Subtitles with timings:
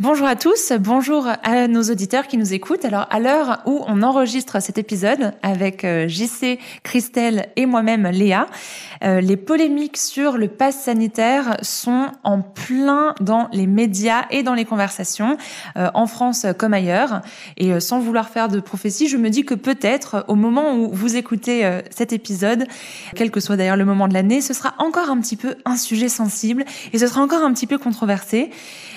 [0.00, 2.86] Bonjour à tous, bonjour à nos auditeurs qui nous écoutent.
[2.86, 8.46] Alors à l'heure où on enregistre cet épisode avec euh, JC, Christelle et moi-même Léa,
[9.04, 14.54] euh, les polémiques sur le pass sanitaire sont en plein dans les médias et dans
[14.54, 15.36] les conversations,
[15.76, 17.20] euh, en France comme ailleurs.
[17.58, 21.16] Et sans vouloir faire de prophétie, je me dis que peut-être au moment où vous
[21.16, 22.64] écoutez cet épisode,
[23.16, 25.76] quel que soit d'ailleurs le moment de l'année, ce sera encore un petit peu un
[25.76, 26.64] sujet sensible
[26.94, 28.50] et ce sera encore un petit peu controversé.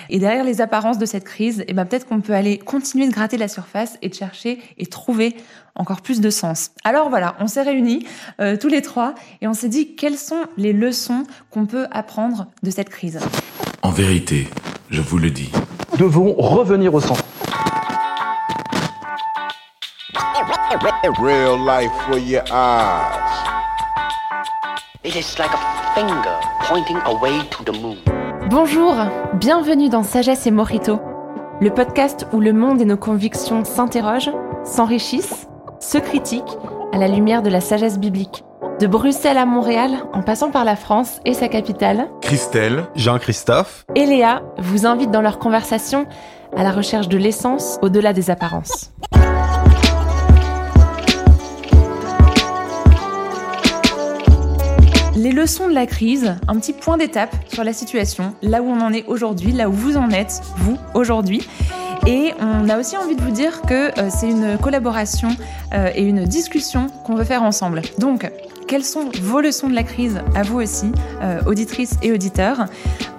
[0.10, 3.11] Et derrière les apparences de cette crise, eh ben peut-être qu'on peut aller continuer de
[3.11, 5.36] gratter la surface et de chercher et trouver
[5.75, 6.71] encore plus de sens.
[6.84, 8.06] Alors voilà, on s'est réunis
[8.39, 12.47] euh, tous les trois et on s'est dit quelles sont les leçons qu'on peut apprendre
[12.61, 13.20] de cette crise?
[13.82, 14.47] En vérité,
[14.89, 15.52] je vous le dis.
[15.92, 17.24] Nous devons revenir au centre.
[21.22, 23.44] Real life for your eyes.
[25.04, 28.13] It is like a finger pointing away to the moon.
[28.56, 28.96] Bonjour,
[29.34, 31.00] bienvenue dans Sagesse et Morito,
[31.60, 34.30] le podcast où le monde et nos convictions s'interrogent,
[34.64, 35.47] s'enrichissent,
[35.80, 36.59] se critiquent
[36.92, 38.44] à la lumière de la sagesse biblique.
[38.80, 44.05] De Bruxelles à Montréal, en passant par la France et sa capitale, Christelle, Jean-Christophe et
[44.05, 46.05] Léa vous invitent dans leur conversation
[46.55, 48.94] à la recherche de l'essence au-delà des apparences.
[55.34, 58.94] Leçons de la crise, un petit point d'étape sur la situation, là où on en
[58.94, 61.42] est aujourd'hui, là où vous en êtes, vous, aujourd'hui.
[62.06, 65.30] Et on a aussi envie de vous dire que euh, c'est une collaboration
[65.73, 67.81] euh, et une discussion qu'on veut faire ensemble.
[67.98, 68.30] Donc,
[68.67, 72.66] quelles sont vos leçons de la crise à vous aussi, euh, auditrices et auditeurs?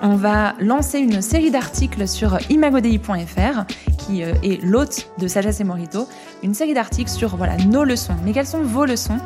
[0.02, 3.64] On va lancer une série d'articles sur imagodei.fr,
[3.96, 6.06] qui est l'hôte de Sagesse et Morito,
[6.42, 8.14] une série d'articles sur voilà, nos leçons.
[8.24, 9.18] Mais quelles sont vos leçons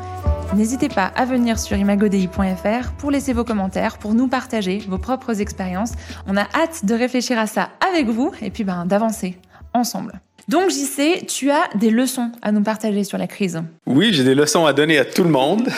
[0.55, 5.41] N'hésitez pas à venir sur imagodei.fr pour laisser vos commentaires, pour nous partager vos propres
[5.41, 5.91] expériences.
[6.27, 9.37] On a hâte de réfléchir à ça avec vous et puis ben, d'avancer
[9.73, 10.19] ensemble.
[10.47, 13.61] Donc JC, tu as des leçons à nous partager sur la crise.
[13.85, 15.69] Oui, j'ai des leçons à donner à tout le monde.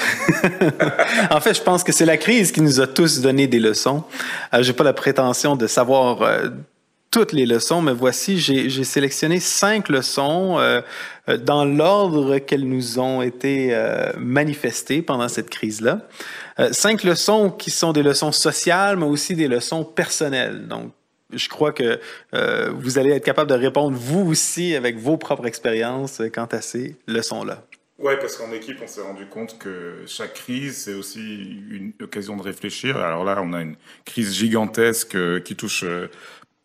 [1.30, 4.06] en fait, je pense que c'est la crise qui nous a tous donné des leçons.
[4.54, 6.50] Euh, j'ai pas la prétention de savoir euh,
[7.12, 10.82] toutes les leçons, mais voici, j'ai sélectionné cinq leçons euh,
[11.28, 16.08] euh, dans l'ordre qu'elles nous ont été euh, manifestées pendant cette crise-là.
[16.72, 20.68] cinq leçons qui sont des leçons sociales, mais aussi des leçons personnelles.
[20.68, 20.94] Donc,
[21.34, 22.00] je crois que
[22.74, 26.96] vous allez être capable de répondre vous aussi avec vos propres expériences quant à ces
[27.08, 27.64] leçons-là.
[28.00, 31.22] Oui, parce qu'en équipe, on s'est rendu compte que chaque crise, c'est aussi
[31.70, 32.98] une occasion de réfléchir.
[32.98, 35.86] Alors là, on a une crise gigantesque qui touche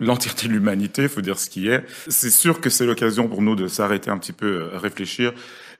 [0.01, 1.85] l'entièreté de l'humanité, faut dire ce qui est.
[2.09, 5.33] C'est sûr que c'est l'occasion pour nous de s'arrêter un petit peu, réfléchir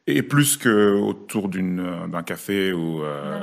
[0.09, 3.41] et plus que autour d'une euh, d'un café ou euh,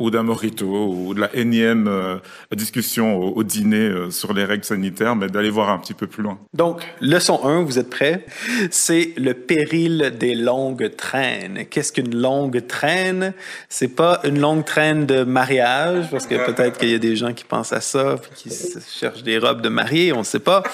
[0.00, 2.16] ou d'un morito ou de la énième euh,
[2.56, 6.38] discussion au, dîner sur les règles sanitaires, mais d'aller voir un petit peu plus loin.
[6.54, 8.24] Donc, leçon 1, vous êtes prêts?
[8.70, 11.66] C'est le péril des longues traînes.
[11.70, 13.32] Qu'est-ce qu'une longue traîne?
[13.68, 17.32] C'est pas une longue traîne de mariage, parce que peut-être qu'il y a des gens
[17.32, 18.50] qui pensent à ça, qui
[18.98, 20.64] cherchent des robes de mariée, on ne sait pas.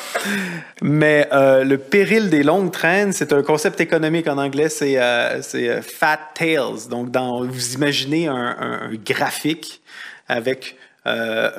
[0.81, 4.97] Mais le péril des longues traînes, c'est un concept économique en anglais, c'est
[5.42, 6.88] c'est euh, Fat Tails.
[6.88, 9.82] Donc, dans, vous imaginez un, graphique
[10.26, 11.50] avec euh,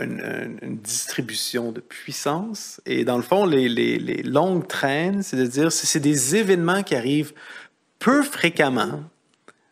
[0.61, 2.81] une, distribution de puissance.
[2.85, 7.33] Et dans le fond, les, les, longues traînes, c'est-à-dire c'est des événements qui arrivent
[7.99, 9.03] peu fréquemment,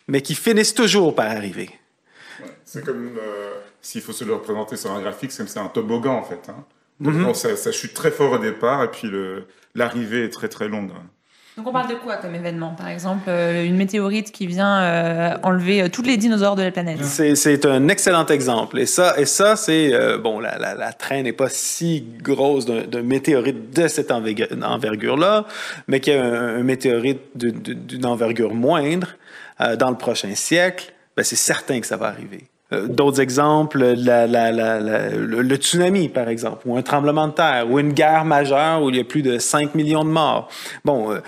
[0.07, 1.69] mais qui finissent toujours par arriver.
[2.65, 5.69] c'est comme euh, s'il faut se le représenter sur un graphique, c'est comme c'est un
[5.69, 6.49] toboggan en fait.
[6.49, 6.65] Hein.
[7.01, 7.33] Mm-hmm.
[7.35, 9.07] ça, ça, chute très fort au départ et puis
[9.75, 10.89] l'arrivée est très très longue.
[11.57, 15.38] Donc on parle de quoi comme événement Par exemple, euh, une météorite qui vient euh,
[15.41, 17.03] enlever euh, tous les dinosaures de la planète?
[17.03, 18.78] C'est un excellent exemple.
[18.78, 23.88] Et ça, et ça c'est bon, la, traîne n'est pas si grosse d'un météorite de
[23.88, 25.46] cette envergure-là,
[25.88, 29.16] mais qu'il y a un, météorite d'une envergure moindre
[29.79, 32.44] dans le prochain siècle, ben c'est certain que ça va arriver.
[32.73, 38.25] Euh, d'autres exemples, le, tsunami, par exemple, ou un tremblement de terre, ou une guerre
[38.25, 40.49] majeure où il y a plus de 5 millions de morts.
[40.84, 41.19] Bon, euh,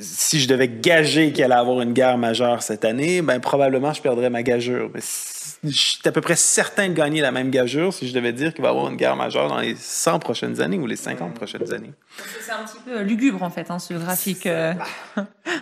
[0.00, 4.00] si je devais gager qu'il allait avoir une guerre majeure cette année, ben probablement je
[4.00, 4.88] perdrais ma gageure.
[4.94, 5.00] Mais
[5.64, 8.54] je suis à peu près certain de gagner la même gageure si je devais dire
[8.54, 11.34] qu'il va y avoir une guerre majeure dans les 100 prochaines années ou les 50
[11.34, 11.92] prochaines années.
[12.40, 14.46] C'est un petit peu lugubre, en fait, hein, ce graphique.
[14.46, 14.74] Euh.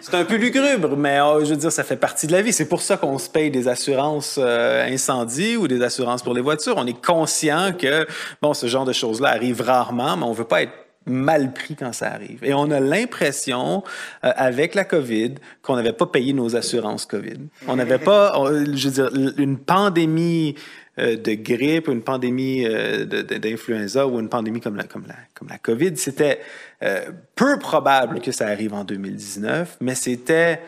[0.01, 2.53] C'est un peu lugubre, mais oh, je veux dire, ça fait partie de la vie.
[2.53, 6.43] C'est pour ça qu'on se paye des assurances euh, incendie ou des assurances pour les
[6.43, 6.75] voitures.
[6.77, 8.07] On est conscient que,
[8.43, 11.93] bon, ce genre de choses-là arrive rarement, mais on veut pas être mal pris quand
[11.93, 12.43] ça arrive.
[12.43, 13.85] Et on a l'impression,
[14.25, 17.49] euh, avec la COVID, qu'on n'avait pas payé nos assurances COVID.
[17.69, 18.35] On n'avait pas,
[18.75, 20.57] je veux dire, une pandémie
[20.99, 25.49] euh, de grippe, une pandémie euh, d'influenza ou une pandémie comme la, comme la, comme
[25.49, 26.41] la COVID, c'était
[26.83, 30.59] euh, peu probable que ça arrive en 2019, mais c'était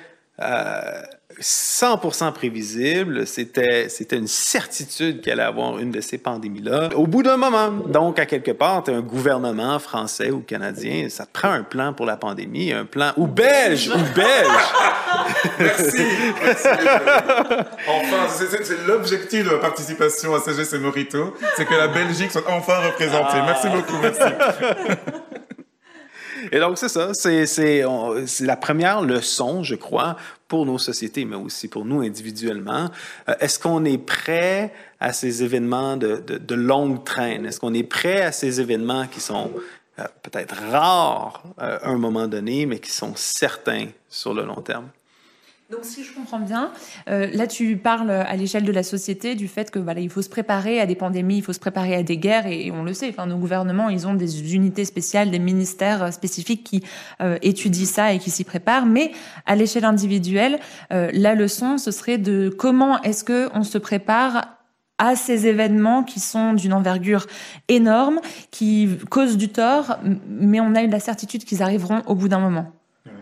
[1.41, 3.27] 100% prévisible.
[3.27, 6.91] C'était, c'était une certitude qu'il allait avoir une de ces pandémies-là.
[6.95, 11.27] Au bout d'un moment, donc, à quelque part, tu un gouvernement français ou canadien, ça
[11.27, 14.49] te prend un plan pour la pandémie, un plan, ou belge, ou belge.
[15.59, 16.03] merci,
[17.89, 22.79] Enfin, c'est, l'objectif de la participation à CGC Morito, c'est que la Belgique soit enfin
[22.79, 23.39] représentée.
[23.47, 24.21] Merci beaucoup, merci.
[26.53, 27.13] Et donc, c'est ça.
[27.15, 27.85] C'est,
[28.41, 30.17] la première leçon, je crois,
[30.47, 32.91] pour nos sociétés, mais aussi pour nous individuellement.
[33.29, 37.45] Euh, est-ce qu'on est prêt à ces événements de, de, de longue traîne?
[37.47, 39.51] Est-ce qu'on est prêt à ces événements qui sont
[39.99, 44.63] euh, peut-être rares euh, à un moment donné, mais qui sont certains sur le long
[44.63, 44.89] terme?
[45.71, 46.73] Donc, si je comprends bien,
[47.11, 50.23] euh, là, tu parles à l'échelle de la société du fait que voilà, il faut
[50.23, 52.95] se préparer à des pandémies, il faut se préparer à des guerres, et, on le
[52.95, 53.11] sait.
[53.11, 56.83] Enfin, nos gouvernements, ils ont des unités spéciales, des ministères spécifiques qui
[57.21, 58.87] euh, étudient ça et qui s'y préparent.
[58.87, 59.13] Mais
[59.45, 60.59] à l'échelle individuelle,
[60.91, 64.57] euh, la leçon, ce serait de comment est-ce que on se prépare
[64.97, 67.27] à ces événements qui sont d'une envergure
[67.69, 68.21] énorme,
[68.51, 69.99] qui causent du tort,
[70.29, 72.73] mais on a eu la certitude qu'ils arriveront au bout d'un moment.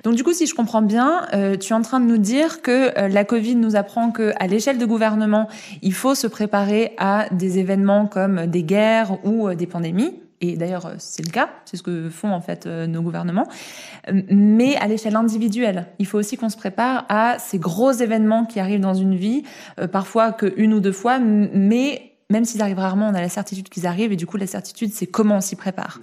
[0.03, 2.62] Donc du coup, si je comprends bien, euh, tu es en train de nous dire
[2.62, 5.49] que euh, la Covid nous apprend que à l'échelle de gouvernement,
[5.83, 10.21] il faut se préparer à des événements comme des guerres ou euh, des pandémies.
[10.41, 13.49] Et d'ailleurs, c'est le cas, c'est ce que font en fait nos gouvernements.
[14.12, 18.61] Mais à l'échelle individuelle, il faut aussi qu'on se prépare à ces gros événements qui
[18.61, 19.44] arrivent dans une vie,
[19.93, 23.87] parfois qu'une ou deux fois, mais même s'ils arrivent rarement, on a la certitude qu'ils
[23.87, 24.12] arrivent.
[24.12, 26.00] Et du coup, la certitude, c'est comment on s'y prépare.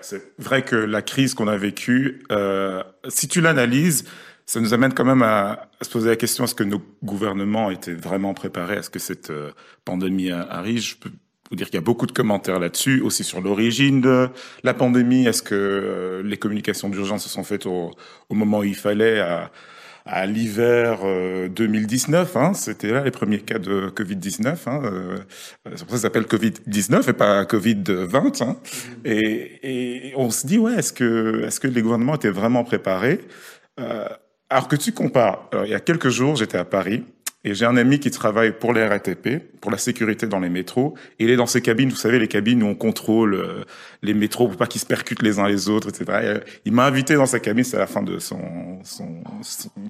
[0.00, 4.04] C'est vrai que la crise qu'on a vécue, euh, si tu l'analyses,
[4.46, 7.94] ça nous amène quand même à, se poser la question est-ce que nos gouvernements étaient
[7.94, 9.50] vraiment préparés à ce que cette euh,
[9.84, 10.80] pandémie arrive?
[10.80, 11.10] Je peux
[11.50, 14.28] vous dire qu'il y a beaucoup de commentaires là-dessus, aussi sur l'origine de
[14.62, 15.26] la pandémie.
[15.26, 17.92] Est-ce que euh, les communications d'urgence se sont faites au,
[18.30, 19.20] moment où il fallait
[20.06, 21.00] à l'hiver
[21.50, 22.36] 2019.
[22.36, 24.56] Euh, hein, C'était là les premiers cas de Covid-19.
[24.66, 25.18] Hein, euh,
[25.64, 28.42] c'est pour ça que ça s'appelle Covid-19 et pas Covid-20.
[28.42, 28.56] Hein.
[29.04, 33.20] Et, et, on se dit, ouais, est-ce que, est-ce que les gouvernements étaient vraiment préparés
[33.78, 34.06] euh,
[34.48, 37.04] Alors que tu compares, alors, il y a quelques jours, j'étais à Paris
[37.42, 40.94] et j'ai un ami qui travaille pour les RATP, pour la sécurité dans les métros.
[41.18, 43.64] Et il est dans ces cabines, vous savez, les cabines où on contrôle euh,
[44.02, 46.04] les métros pour pas qu'ils se percutent les uns les autres, etc.
[46.10, 48.38] Euh, il m'a invité dans sa cabine, c'est à la fin de son,
[48.84, 49.22] son,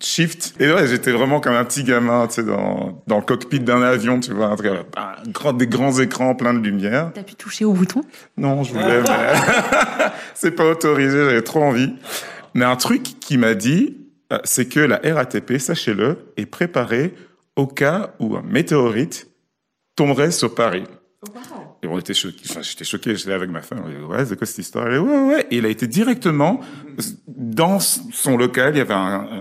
[0.01, 0.55] shift.
[0.61, 3.83] Et ouais, j'étais vraiment comme un petit gamin, tu sais, dans, dans le cockpit d'un
[3.83, 7.11] avion, tu vois, un, un grand, des grands écrans pleins de lumière.
[7.13, 8.03] T'as pu toucher au bouton?
[8.37, 9.09] Non, je voulais, mais
[10.35, 11.93] c'est pas autorisé, j'avais trop envie.
[12.55, 13.97] Mais un truc qui m'a dit,
[14.33, 17.13] euh, c'est que la RATP, sachez-le, est préparée
[17.61, 19.29] au cas où un météorite
[19.95, 20.85] tomberait sur Paris.
[21.83, 22.47] Et on était choqués.
[22.49, 23.83] Enfin, j'étais choqué, j'étais avec ma femme.
[23.85, 24.87] On dit, ouais, c'est quoi cette histoire?
[24.87, 25.47] ouais, ouais.
[25.51, 26.61] Et il a été directement
[27.27, 28.75] dans son local.
[28.75, 28.95] Il y avait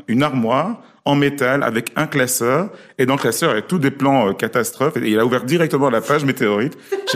[0.07, 2.69] une armoire en métal avec un classeur.
[2.97, 4.97] Et dans le classeur, il y avait tous des plans euh, catastrophes.
[4.97, 6.77] Et il a ouvert directement la page météorite.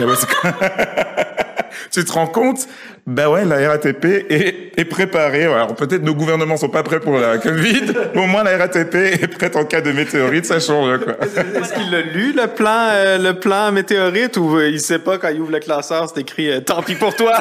[1.90, 2.66] tu te rends compte?
[3.06, 5.44] Ben ouais, la RATP est, est préparée.
[5.44, 8.94] Alors peut-être nos gouvernements sont pas prêts pour la Covid, mais au moins la RATP
[8.94, 11.14] est prête en cas de météorite, ça change quoi.
[11.20, 15.18] Est-ce qu'il a lu le plan, euh, le plan météorite ou euh, il sait pas
[15.18, 17.34] quand il ouvre le classeur, c'est écrit euh, tant pis pour toi?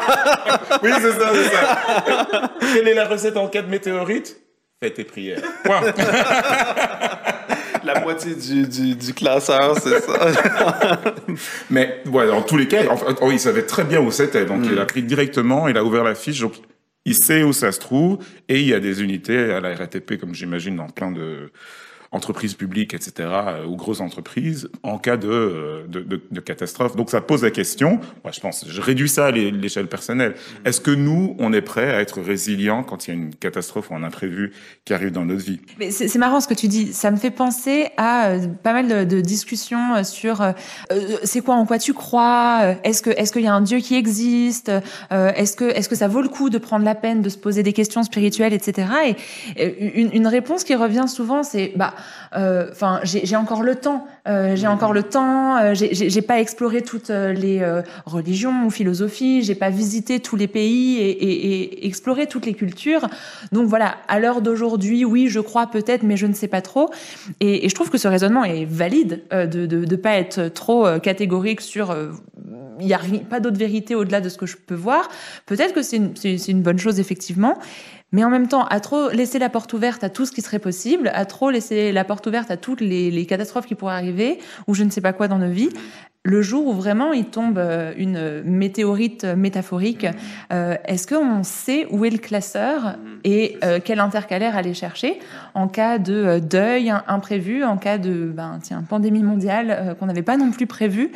[0.83, 2.51] oui, c'est ça, c'est ça.
[2.73, 4.42] Quelle est la recette en cas de météorite?
[4.83, 5.41] Fais tes prières.
[5.63, 5.81] Point.
[7.85, 10.99] la moitié du, du, du classeur, c'est ça.
[11.69, 12.83] Mais ouais, dans tous les cas,
[13.21, 14.45] oh, il savait très bien où c'était.
[14.45, 16.41] Donc, il a pris directement, il a ouvert la fiche.
[16.41, 16.55] Donc,
[17.05, 18.17] il sait où ça se trouve.
[18.49, 21.49] Et il y a des unités à la RATP, comme j'imagine, dans plein de
[22.13, 26.95] entreprises publiques, etc., euh, ou grosses entreprises, en cas de, euh, catastrophe.
[26.95, 30.35] Donc ça pose la question, moi je pense, je réduis ça à l'échelle personnelle.
[30.63, 33.89] Est-ce que nous, on est prêt à être résilient quand il y a une catastrophe
[33.89, 34.53] ou un imprévu
[34.85, 35.59] qui arrive dans notre vie?
[35.79, 36.93] Mais c'est marrant ce que tu dis.
[36.93, 40.43] Ça me fait penser à euh, pas mal de, discussions sur
[41.23, 42.75] c'est quoi en quoi tu crois?
[42.83, 44.69] Est-ce que est-ce qu'il y a un Dieu qui existe?
[45.11, 47.63] Est-ce que est-ce que ça vaut le coup de prendre la peine de se poser
[47.63, 48.87] des questions spirituelles, etc.
[49.57, 51.93] Et une, une réponse qui revient souvent, c'est bah
[52.35, 54.07] euh, enfin, j'ai encore le temps.
[54.27, 55.57] Euh, j'ai encore le temps.
[55.57, 57.61] Euh, j'ai pas exploré toutes les
[58.05, 59.43] religions ou philosophies.
[59.43, 63.07] J'ai pas visité tous les pays et, et, et, exploré toutes les cultures.
[63.51, 66.89] Donc voilà, à l'heure d'aujourd'hui, oui, je crois peut-être, mais je ne sais pas trop.
[67.39, 70.87] Et, et je trouve que ce raisonnement est valide de de, de pas être trop
[70.99, 71.95] catégorique sur
[72.79, 75.09] il n'y a pas d'autre vérité au-delà de ce que je peux voir.
[75.45, 77.57] Peut-être que c'est une, une, bonne chose, effectivement.
[78.13, 80.59] Mais en même temps, à trop laisser la porte ouverte à tout ce qui serait
[80.59, 84.39] possible, à trop laisser la porte ouverte à toutes les, les catastrophes qui pourraient arriver,
[84.67, 85.71] ou je ne sais pas quoi dans nos vies,
[86.25, 90.07] le jour où vraiment il tombe euh, une météorite métaphorique,
[90.53, 95.19] euh, est-ce qu'on sait où est le classeur et euh, quel intercalaire aller chercher
[95.53, 100.21] en cas de deuil imprévu, en cas de ben, tiens, pandémie mondiale euh, qu'on n'avait
[100.21, 101.11] pas non plus prévu?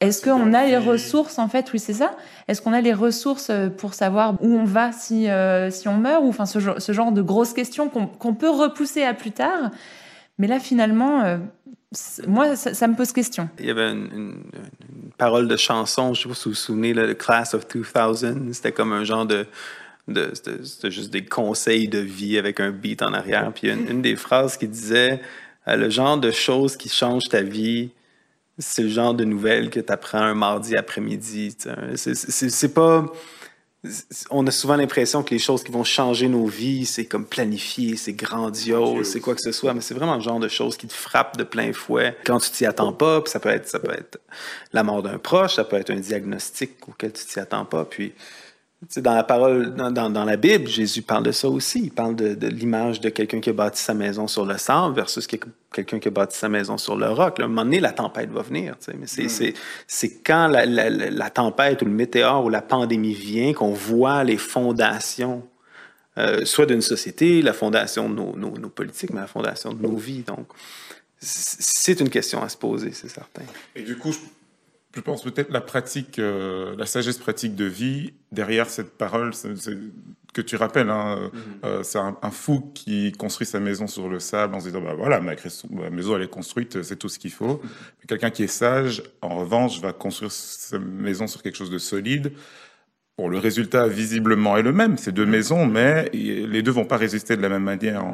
[0.00, 2.16] Est-ce qu'on a les ressources en fait Oui, c'est ça.
[2.46, 5.96] Est-ce qu'on a les ressources euh, pour savoir où on va si, euh, si on
[5.96, 9.32] meurt ou enfin ce, genre- ce genre de grosses questions qu'on peut repousser à plus
[9.32, 9.70] tard
[10.38, 11.38] Mais là, finalement, euh,
[12.28, 13.48] moi, ça, ça me pose question.
[13.58, 14.42] Il y avait une, une-
[15.04, 18.54] une parole de chanson, je sais pas si vous vous souvenez, The Class of 2000.
[18.54, 19.46] C'était comme un genre de.
[20.06, 23.50] de c'était juste des conseils de vie avec un beat en arrière.
[23.52, 25.20] Puis une, une des phrases qui disait
[25.66, 27.90] euh, Le genre de choses qui changent ta vie,
[28.58, 31.56] c'est le genre de nouvelles que tu apprends un mardi après-midi.
[31.96, 33.06] C'est- pas.
[34.30, 37.96] On a souvent l'impression que les choses qui vont changer nos vies, c'est comme planifié,
[37.96, 40.88] c'est grandiose, c'est quoi que ce soit, mais c'est vraiment le genre de choses qui
[40.88, 43.20] te frappent de plein fouet quand tu t'y attends pas.
[43.20, 44.18] Puis ça peut être, ça peut être
[44.72, 47.84] la mort d'un proche, ça peut être un diagnostic auquel tu t'y attends pas.
[47.84, 48.12] Puis
[48.98, 51.80] dans la parole, dans, la Bible, Jésus parle de ça aussi.
[51.84, 54.94] Il parle de, de l'image de quelqu'un qui a bâti sa maison sur le sable
[54.94, 55.40] versus quel-
[55.72, 57.38] quelqu'un qui a bâti sa maison sur le roc.
[57.38, 58.76] Là, à un moment donné, la tempête va venir.
[58.78, 58.96] tu sais.
[58.98, 59.52] Mais c'est,
[59.88, 63.72] c'est quand la, la- la- la tempête ou le météore ou la pandémie vient qu'on
[63.72, 65.42] voit les fondations,
[66.16, 69.82] euh, soit d'une société, la fondation de nos, nos- nos politiques, mais la fondation de
[69.82, 70.22] nos vies.
[70.22, 70.46] Donc,
[71.20, 73.42] c'est une question à se poser, c'est certain.
[73.74, 74.18] Et du coup, je,
[74.94, 79.32] je pense peut-être la pratique, euh, la sagesse pratique de vie derrière cette parole
[80.32, 80.88] que tu rappelles.
[80.88, 81.30] Hein,
[81.64, 84.80] euh, c'est un, un fou qui construit sa maison sur le sable en se disant
[84.80, 85.34] bah voilà ma,
[85.90, 87.60] maison elle est construite, c'est tout ce qu'il faut.
[87.62, 91.78] Mais Quelqu'un qui est sage, en revanche, va construire sa maison sur quelque chose de
[91.78, 92.32] solide.
[93.18, 96.96] Bon, le résultat visiblement est le même, c'est deux maisons, mais les deux vont pas
[96.96, 98.04] résister de la même manière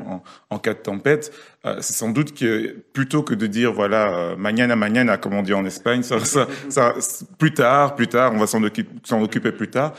[0.49, 1.30] en, cas de tempête.
[1.66, 5.42] Euh, c'est sans doute que plutôt que de dire voilà euh, mañana mañana comme on
[5.42, 6.94] dit en Espagne, ça, ça, ça-
[7.38, 9.92] plus tard, plus tard, on va s'en occuper plus tard.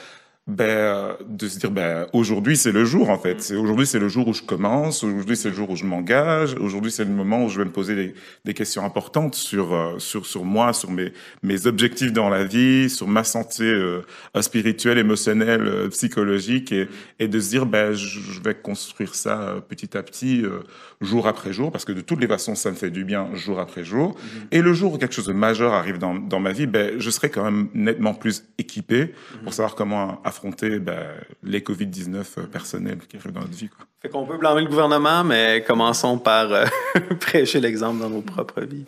[0.48, 3.42] Ben, euh, de se dire ben aujourd'hui c'est le jour en fait.
[3.42, 5.04] C'est aujourd'hui c'est le jour où je commence.
[5.04, 6.54] Aujourd'hui c'est le jour où je m'engage.
[6.60, 8.14] Aujourd'hui c'est le moment où je vais me poser des,
[8.46, 12.92] des questions importantes sur euh, sur sur moi, sur mes mes objectifs dans la vie,
[12.92, 14.04] sur ma santé euh,
[14.40, 16.88] spirituelle, émotionnelle, euh, psychologique et
[17.18, 20.60] et de se dire ben je, je vais construire ça petit à petit, euh,
[21.02, 23.60] jour après jour, parce que de toutes les façons ça me fait du bien jour
[23.60, 24.16] après jour.
[24.52, 27.10] Et le jour où quelque chose de majeur arrive dans dans ma vie, ben je
[27.10, 29.12] serai quand même nettement plus équipé
[29.44, 31.08] pour savoir comment affronter ben,
[31.44, 33.70] les Covid-19 euh, personnels qui arrivent dans notre vie.
[33.70, 33.86] Quoi.
[34.02, 36.66] Fait qu'on peut blâmer le gouvernement, mais commençons par euh,
[37.20, 38.86] prêcher l'exemple dans nos propres vies.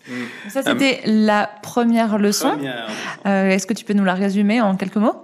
[0.49, 2.51] Ça, c'était la première leçon.
[2.51, 2.87] Première.
[3.25, 5.15] Euh, Est-ce que tu peux nous la résumer en quelques mots?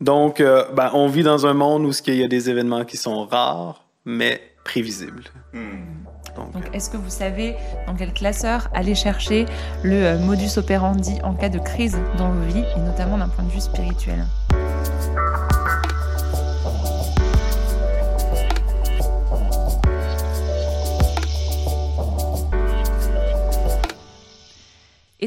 [0.00, 2.84] Donc, euh, ben, on vit dans un monde où ce qu'il y a des événements
[2.84, 5.24] qui sont rares, mais prévisibles.
[6.36, 9.46] Donc, Donc, est-ce que vous savez dans quel classeur aller chercher
[9.82, 13.50] le modus operandi en cas de crise dans vos vies, et notamment d'un point de
[13.50, 14.26] vue spirituel?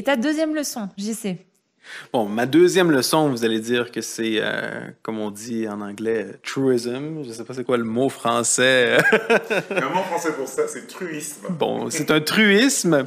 [0.00, 1.49] Et ta deuxième leçon, JC
[2.12, 6.26] Bon, ma deuxième leçon, vous allez dire que c'est, euh, comme on dit en anglais,
[6.42, 7.22] truism.
[7.24, 8.96] Je sais pas c'est quoi le mot français.
[9.68, 11.46] Comment français pour ça C'est truisme.
[11.50, 13.04] Bon, c'est un truisme.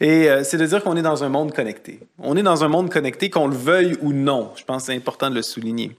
[0.00, 2.00] Et euh, c'est de dire qu'on est dans un monde connecté.
[2.18, 4.52] On est dans un monde connecté, qu'on le veuille ou non.
[4.56, 5.96] Je pense que c'est important de le souligner.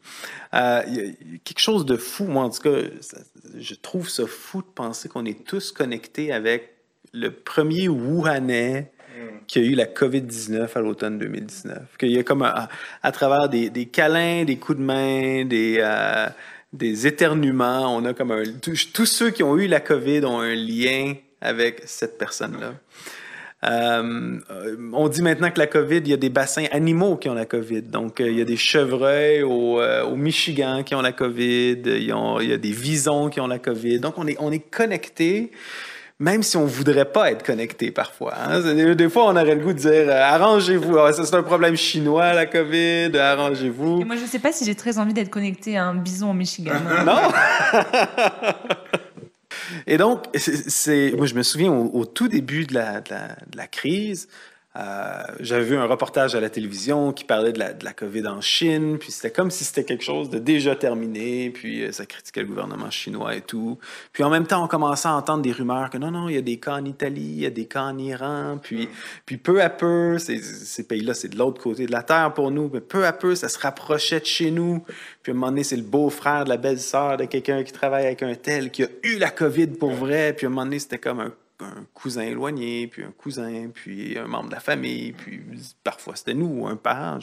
[0.54, 3.18] Euh, y, a- il y a quelque chose de fou, moi en tout cas, ça-
[3.60, 6.74] je trouve ça fou de penser qu'on est tous connectés avec
[7.14, 8.92] le premier Wuhanais
[9.48, 11.98] qui a eu la COVID-19 à l'automne 2019.
[11.98, 16.28] Qu'il y a comme à, travers des, câlins, des coups de main, des, euh,
[16.74, 18.44] des éternuements, on a comme un...
[18.62, 22.74] Tous, ceux qui ont eu la COVID ont un lien avec cette personne-là.
[23.66, 24.40] Euh,
[24.94, 27.46] on dit maintenant que la COVID, il y a des bassins animaux qui ont la
[27.46, 27.82] COVID.
[27.84, 31.82] Donc, euh, il y a des chevreuils au, euh, au Michigan qui ont la COVID.
[31.86, 32.12] Il y
[32.54, 34.00] a des visons qui ont la COVID.
[34.00, 35.52] Donc, on est, on est connectés,
[36.20, 38.34] même si on voudrait pas être connecté parfois.
[38.38, 38.60] hein.
[38.94, 40.98] Des, fois, on aurait le goût de dire euh, arrangez-vous.
[40.98, 43.18] Ah, c'est un problème chinois, la COVID.
[43.18, 44.04] Arrangez-vous.
[44.06, 46.74] Moi, je sais pas si j'ai très envie d'être connectée à un bison au Michigan.
[47.06, 47.22] Non?
[49.88, 53.10] Et donc, c'est- c'est, moi, je me souviens au, au tout début de la, de
[53.12, 54.28] la, de la crise,
[54.76, 59.00] euh, j'avais vu un reportage à la télévision qui parlait de la, COVID en Chine,
[59.00, 62.48] puis c'était comme si c'était quelque chose de déjà terminé, puis euh, ça critiquait le
[62.48, 63.80] gouvernement chinois et tout.
[64.14, 66.38] Puis en même temps, on commençait à entendre des rumeurs que non, non, il y
[66.38, 68.88] a des cas en Italie, il y a des cas en Iran, puis,
[69.26, 72.52] puis peu à peu, ces, ces pays-là, c'est de l'autre côté de la Terre pour
[72.52, 74.84] nous, mais peu à peu, ça se rapprochait de chez nous.
[75.24, 78.06] Puis à un moment donné, c'est le beau-frère de la belle-sœur de quelqu'un qui travaille
[78.06, 80.78] avec un tel qui a eu la COVID pour vrai, puis à un moment donné,
[80.78, 85.14] c'était comme un un cousin éloigné, puis un cousin, puis un membre de la famille,
[85.14, 85.42] puis
[85.84, 87.20] parfois c'était nous, un parent.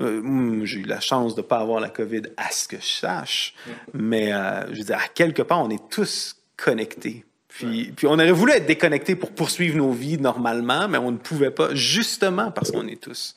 [0.00, 2.76] Euh, hum, J'ai eu la chance de ne pas avoir la COVID à ce que
[2.76, 3.54] je sache,
[3.94, 7.24] mais euh, je veux dire, à quelque part, on est tous connectés.
[7.48, 11.16] Puis, puis on aurait voulu être déconnectés pour poursuivre nos vies normalement, mais on ne
[11.16, 13.34] pouvait pas, justement parce qu'on est tous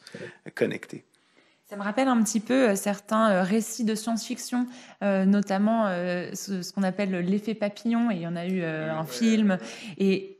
[0.55, 1.05] connectés.
[1.69, 4.65] Ça me rappelle un petit peu euh, certains euh, récits de science-fiction,
[5.03, 8.61] euh, notamment euh, ce, ce qu'on appelle l'effet papillon, et il y en a eu
[8.63, 9.59] euh, un film.
[9.99, 10.38] Et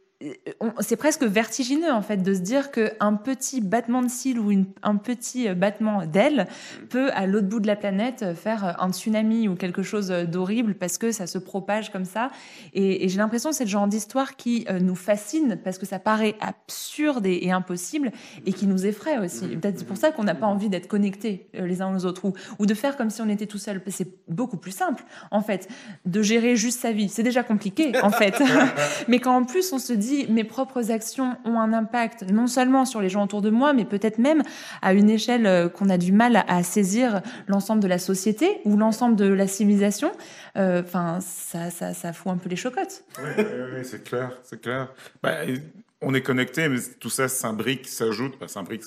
[0.81, 4.65] c'est presque vertigineux en fait de se dire qu'un petit battement de cils ou une-
[4.83, 6.47] un petit euh, battement d'aile
[6.89, 10.11] peut à l'autre bout de la planète euh, faire euh, un tsunami ou quelque chose
[10.11, 12.31] euh, d'horrible parce que ça se propage comme ça.
[12.73, 15.85] Et, et j'ai l'impression que c'est le genre d'histoire qui euh, nous fascine parce que
[15.85, 18.11] ça paraît absurde et, et impossible
[18.45, 19.45] et qui nous effraie aussi.
[19.45, 22.05] Et Peut-être c'est pour ça qu'on n'a pas envie d'être connectés euh, les uns aux
[22.05, 23.81] autres ou, ou de faire comme si on était tout seul.
[23.87, 25.69] C'est beaucoup plus simple en fait
[26.05, 27.07] de gérer juste sa vie.
[27.07, 28.35] C'est déjà compliqué en fait.
[29.07, 32.85] mais quand en plus on se dit mes propres actions ont un impact non seulement
[32.85, 34.43] sur les gens autour de moi, mais peut-être même
[34.81, 38.77] à une échelle euh, qu'on a du mal à, saisir l'ensemble de la société ou
[38.77, 40.11] l'ensemble de la civilisation.
[40.57, 43.03] euh, Enfin, ça, ça, fout un peu les chocottes.
[43.19, 43.43] Oui,
[43.75, 44.91] oui, c'est clair, c'est clair.
[45.21, 45.37] Bah,
[46.01, 48.83] on est connecté, mais tout ça s'imbrique, s'ajoute, bah, s'imbrique,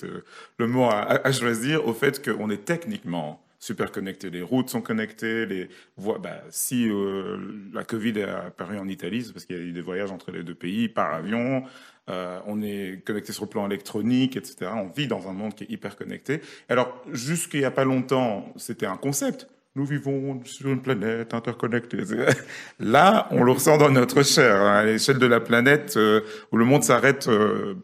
[0.58, 4.28] le mot à choisir, au fait qu'on est techniquement super connecté.
[4.28, 6.18] Les routes sont connectées, les voies.
[6.18, 7.38] Bah, si euh,
[7.72, 10.32] la Covid est apparue en Italie, c'est parce qu'il y a eu des voyages entre
[10.32, 11.62] les deux pays par avion.
[12.10, 14.72] Euh, on est connecté sur le plan électronique, etc.
[14.74, 16.40] On vit dans un monde qui est hyper connecté.
[16.68, 19.46] Alors, jusqu'il n'y a pas longtemps, c'était un concept.
[19.76, 21.98] Nous vivons sur une planète interconnectée.
[22.80, 26.56] Là, on le ressent dans notre chair, hein, à l'échelle de la planète, euh, où
[26.56, 27.30] le monde s'arrête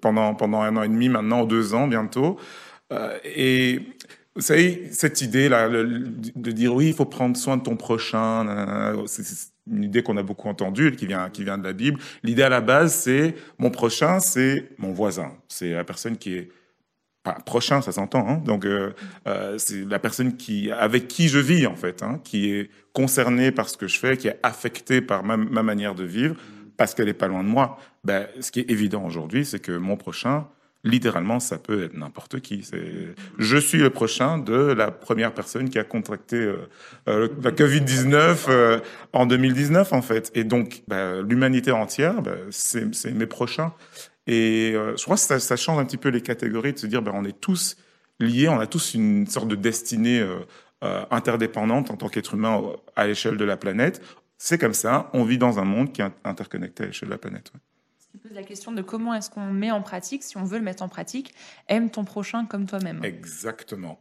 [0.00, 2.36] pendant, pendant un an et demi, maintenant deux ans bientôt.
[3.22, 3.82] Et
[4.38, 8.94] vous savez, cette idée-là, de dire oui, il faut prendre soin de ton prochain, nanana,
[9.06, 9.24] c'est
[9.68, 12.00] une idée qu'on a beaucoup entendue, qui vient, qui vient de la Bible.
[12.22, 15.32] L'idée à la base, c'est mon prochain, c'est mon voisin.
[15.48, 16.50] C'est la personne qui est
[17.24, 18.28] pas prochain, ça s'entend.
[18.28, 18.92] Hein Donc, euh,
[19.26, 23.50] euh, c'est la personne qui, avec qui je vis, en fait, hein, qui est concernée
[23.50, 26.36] par ce que je fais, qui est affectée par ma, ma manière de vivre,
[26.76, 27.76] parce qu'elle est pas loin de moi.
[28.04, 30.46] Ben, ce qui est évident aujourd'hui, c'est que mon prochain,
[30.84, 32.68] littéralement, ça peut être n'importe qui.
[33.38, 36.68] Je suis le prochain de la première personne qui a contracté euh,
[37.08, 38.80] euh, la Covid-19 euh,
[39.12, 40.30] en 2019, en fait.
[40.34, 43.72] Et donc, ben, l'humanité entière, ben, c'est, mes prochains.
[44.26, 47.12] Et je crois que ça, change un petit peu les catégories de se dire, ben,
[47.14, 47.76] on est tous
[48.20, 50.22] liés, on a tous une sorte de destinée
[50.82, 52.62] interdépendante en tant qu'être humain
[52.94, 54.02] à l'échelle de la planète.
[54.36, 57.18] C'est comme ça, on vit dans un monde qui est interconnecté à l'échelle de la
[57.18, 57.52] planète.
[58.28, 60.82] Pose la question de comment est-ce qu'on met en pratique, si on veut le mettre
[60.82, 61.32] en pratique,
[61.68, 63.00] aime ton prochain comme toi-même.
[63.04, 63.98] Exactement.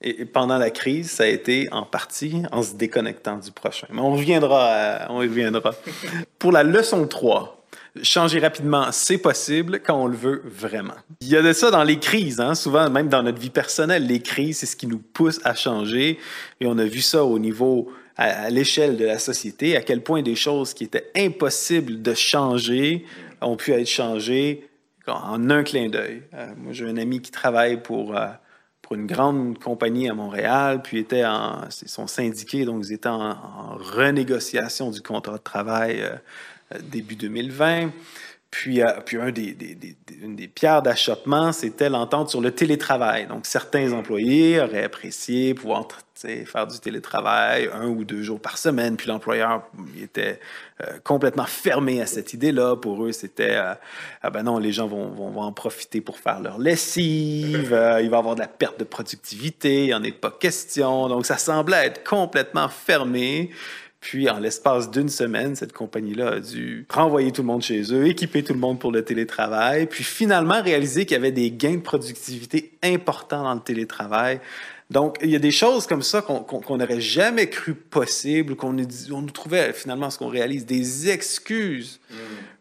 [0.00, 3.86] Et et pendant la crise, ça a été en partie en se déconnectant du prochain.
[3.90, 5.72] Mais on reviendra, à- on y reviendra.
[6.38, 7.64] Pour la leçon 3,
[8.02, 10.94] changer rapidement, c'est possible quand on le veut vraiment.
[11.20, 14.06] Il y a de ça dans les crises, hein, souvent même dans notre vie personnelle.
[14.06, 16.18] Les crises, c'est ce qui nous pousse à changer.
[16.60, 20.02] Et on a vu ça au niveau, à, à l'échelle de la société, à quel
[20.02, 23.04] point des choses qui étaient impossibles de changer
[23.40, 24.68] ont pu être changées
[25.06, 26.22] en un clin d'œil.
[26.34, 28.16] Euh, moi, j'ai un ami qui travaille pour...
[28.16, 28.26] euh,
[28.94, 33.30] une grande compagnie à Montréal, puis était en, ils sont syndiqués, donc ils étaient en,
[33.30, 37.90] en renégociation du contrat de travail euh, début 2020.
[38.50, 39.56] Puis, euh, puis un des,
[40.22, 43.26] une des pierres d'achoppement, c'était l'entente sur le télétravail.
[43.26, 48.96] Donc, certains employés auraient apprécié pouvoir faire du télétravail un ou deux jours par semaine.
[48.96, 49.62] Puis l'employeur
[50.02, 50.40] était
[50.80, 52.76] euh, complètement fermé à cette idée-là.
[52.76, 53.74] Pour eux, c'était euh,
[54.22, 57.60] ah ben non, les gens vont, en profiter pour faire leur lessive.
[57.62, 59.84] il va y avoir de la perte de productivité.
[59.84, 61.08] Il n'y en est pas question.
[61.08, 63.50] Donc, ça semblait être complètement fermé.
[64.00, 68.06] Puis, en l'espace d'une semaine, cette compagnie-là a dû renvoyer tout le monde chez eux,
[68.06, 71.74] équiper tout le monde pour le télétravail, puis finalement réaliser qu'il y avait des gains
[71.76, 74.40] de productivité importants dans le télétravail.
[74.90, 78.74] Donc, il y a des choses comme ça qu'on qu'on n'aurait jamais cru possible, qu'on
[79.12, 82.00] on nous trouvait finalement ce qu'on réalise, des excuses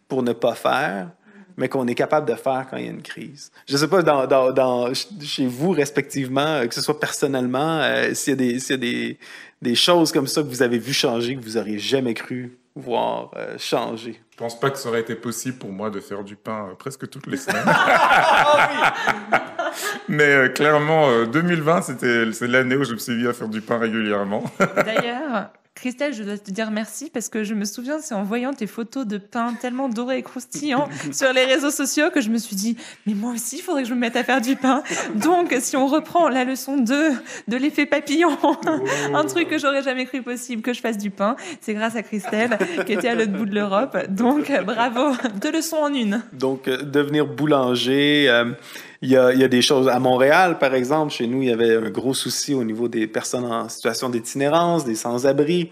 [0.07, 1.11] pour ne pas faire,
[1.55, 3.51] mais qu'on est capable de faire quand il y a une crise.
[3.67, 7.79] Je ne sais pas, dans, dans- dans- chez vous, respectivement, euh, que ce soit personnellement,
[7.81, 9.17] euh, s'il y a, des, s'il y a des,
[9.61, 13.31] des choses comme ça que vous avez vu changer, que vous n'auriez jamais cru voir
[13.35, 14.21] euh, changer.
[14.31, 16.75] Je pense pas que ça aurait été possible pour moi de faire du pain euh,
[16.75, 17.65] presque toutes les semaines.
[20.07, 23.49] Mais euh, clairement, euh, 2020, c'était c'est l'année où je me suis mis à faire
[23.49, 24.43] du pain régulièrement.
[24.59, 28.51] D'ailleurs, Christelle, je dois te dire merci parce que je me souviens, c'est en voyant
[28.51, 32.37] tes photos de pain tellement doré et croustillant sur les réseaux sociaux que je me
[32.37, 34.81] suis dit, mais moi aussi, il faudrait que je me mette à faire du pain.
[35.15, 37.11] Donc, si on reprend la leçon 2
[37.47, 38.37] de l'effet papillon,
[39.13, 42.01] un truc que j'aurais jamais cru possible que je fasse du pain, c'est grâce à
[42.01, 43.97] Christelle qui était à l'autre bout de l'Europe.
[44.09, 46.23] Donc, bravo, deux leçons en une.
[46.33, 48.45] Donc, euh, devenir boulanger, euh,
[49.01, 49.87] il y, a, des choses.
[49.87, 53.05] À Montréal, par exemple, chez nous, il y avait un gros souci au niveau des
[53.05, 55.69] personnes en situation d'itinérance, des sans-abri.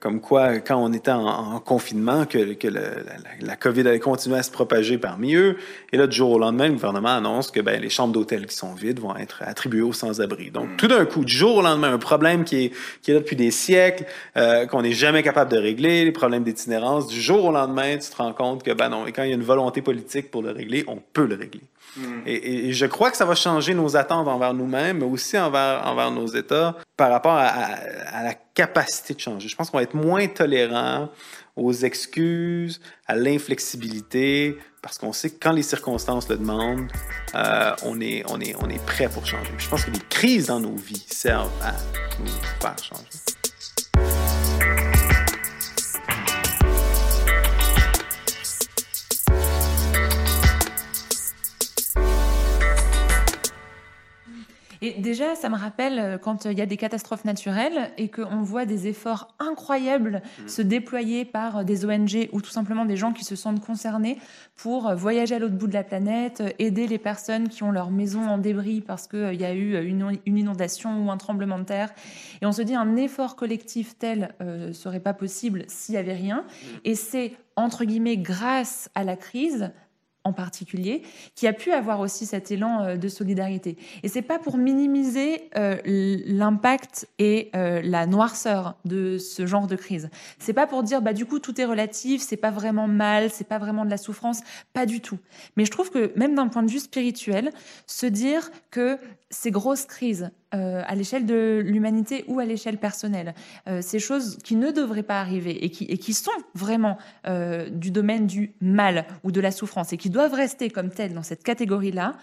[0.00, 2.38] Comme quoi, quand on était en, en confinement, que,
[2.68, 5.56] la, COVID allait continuer à se propager parmi eux.
[5.92, 8.54] Et là, du jour au lendemain, le gouvernement annonce que ben, les chambres d'hôtel qui
[8.54, 10.52] sont vides vont être attribuées aux sans-abri.
[10.52, 13.20] Donc, tout d'un coup, du jour au lendemain, un problème qui est, qui est là
[13.20, 14.04] depuis des siècles,
[14.36, 18.08] euh, qu'on n'est jamais capable de régler, les problèmes d'itinérance, du jour au lendemain, tu
[18.08, 20.42] te rends compte que ben non, et quand il y a une volonté politique pour
[20.42, 21.62] le régler, on peut le régler.
[22.26, 26.10] Et, je crois que ça va changer nos attentes envers nous-mêmes, mais aussi envers, envers
[26.10, 29.48] nos États par rapport à la capacité de changer.
[29.48, 31.08] Je pense qu'on va être moins tolérant
[31.58, 36.88] aux excuses, à l'inflexibilité, parce qu'on sait que quand les circonstances le demandent,
[37.34, 39.52] euh, on, est, on, est, on est prêt pour changer.
[39.58, 41.72] Je pense que les crises dans nos vies servent à
[42.20, 42.30] nous
[42.60, 43.27] faire changer.
[54.80, 58.08] Et déjà, ça me rappelle euh, quand euh, il y a des catastrophes naturelles et
[58.08, 62.96] qu'on voit des efforts incroyables se déployer par euh, des ONG ou tout simplement des
[62.96, 64.18] gens qui se sentent concernés
[64.56, 68.28] pour voyager à l'autre bout de la planète, aider les personnes qui ont leur maison
[68.28, 71.90] en débris parce qu'il y a eu une, inondation ou un tremblement de terre.
[72.42, 76.14] Et on se dit un effort collectif tel euh, serait pas possible s'il y avait
[76.14, 76.44] rien.
[76.84, 79.70] Et c'est entre guillemets grâce à la crise
[80.28, 81.02] en particulier,
[81.34, 83.76] qui a pu avoir aussi cet élan euh, de solidarité.
[84.02, 89.76] Et c'est pas pour minimiser euh, l'impact et euh, la noirceur de ce genre de
[89.76, 90.10] crise.
[90.38, 93.48] C'est pas pour dire bah du coup tout est relatif, c'est pas vraiment mal, c'est
[93.48, 94.40] pas vraiment de la souffrance,
[94.72, 95.18] pas du tout.
[95.56, 97.50] Mais je trouve que même d'un point de vue spirituel,
[97.86, 98.98] se dire que
[99.30, 103.34] ces grosses crises euh, à l'échelle de l'humanité ou à l'échelle personnelle,
[103.68, 107.68] euh, ces choses qui ne devraient pas arriver et qui, et qui sont vraiment euh,
[107.68, 111.22] du domaine du mal ou de la souffrance et qui doivent rester comme telles dans
[111.22, 112.14] cette catégorie-là,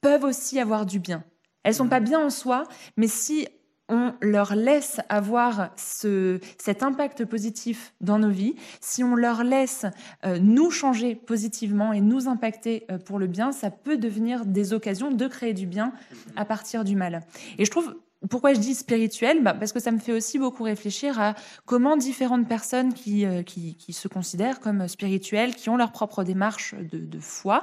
[0.00, 1.24] peuvent aussi avoir du bien.
[1.64, 2.62] Elles sont pas bien en soi,
[2.96, 3.48] mais si
[3.88, 9.86] on leur laisse avoir ce, cet impact positif dans nos vies, si on leur laisse
[10.24, 14.72] euh, nous changer positivement et nous impacter euh, pour le bien, ça peut devenir des
[14.72, 15.92] occasions de créer du bien
[16.36, 17.22] à partir du mal.
[17.58, 17.94] Et je trouve
[18.30, 21.34] pourquoi je dis spirituel bah Parce que ça me fait aussi beaucoup réfléchir à
[21.66, 26.74] comment différentes personnes qui, euh, qui, se considèrent comme spirituelles, qui ont leur propre démarche
[26.74, 27.62] de, foi,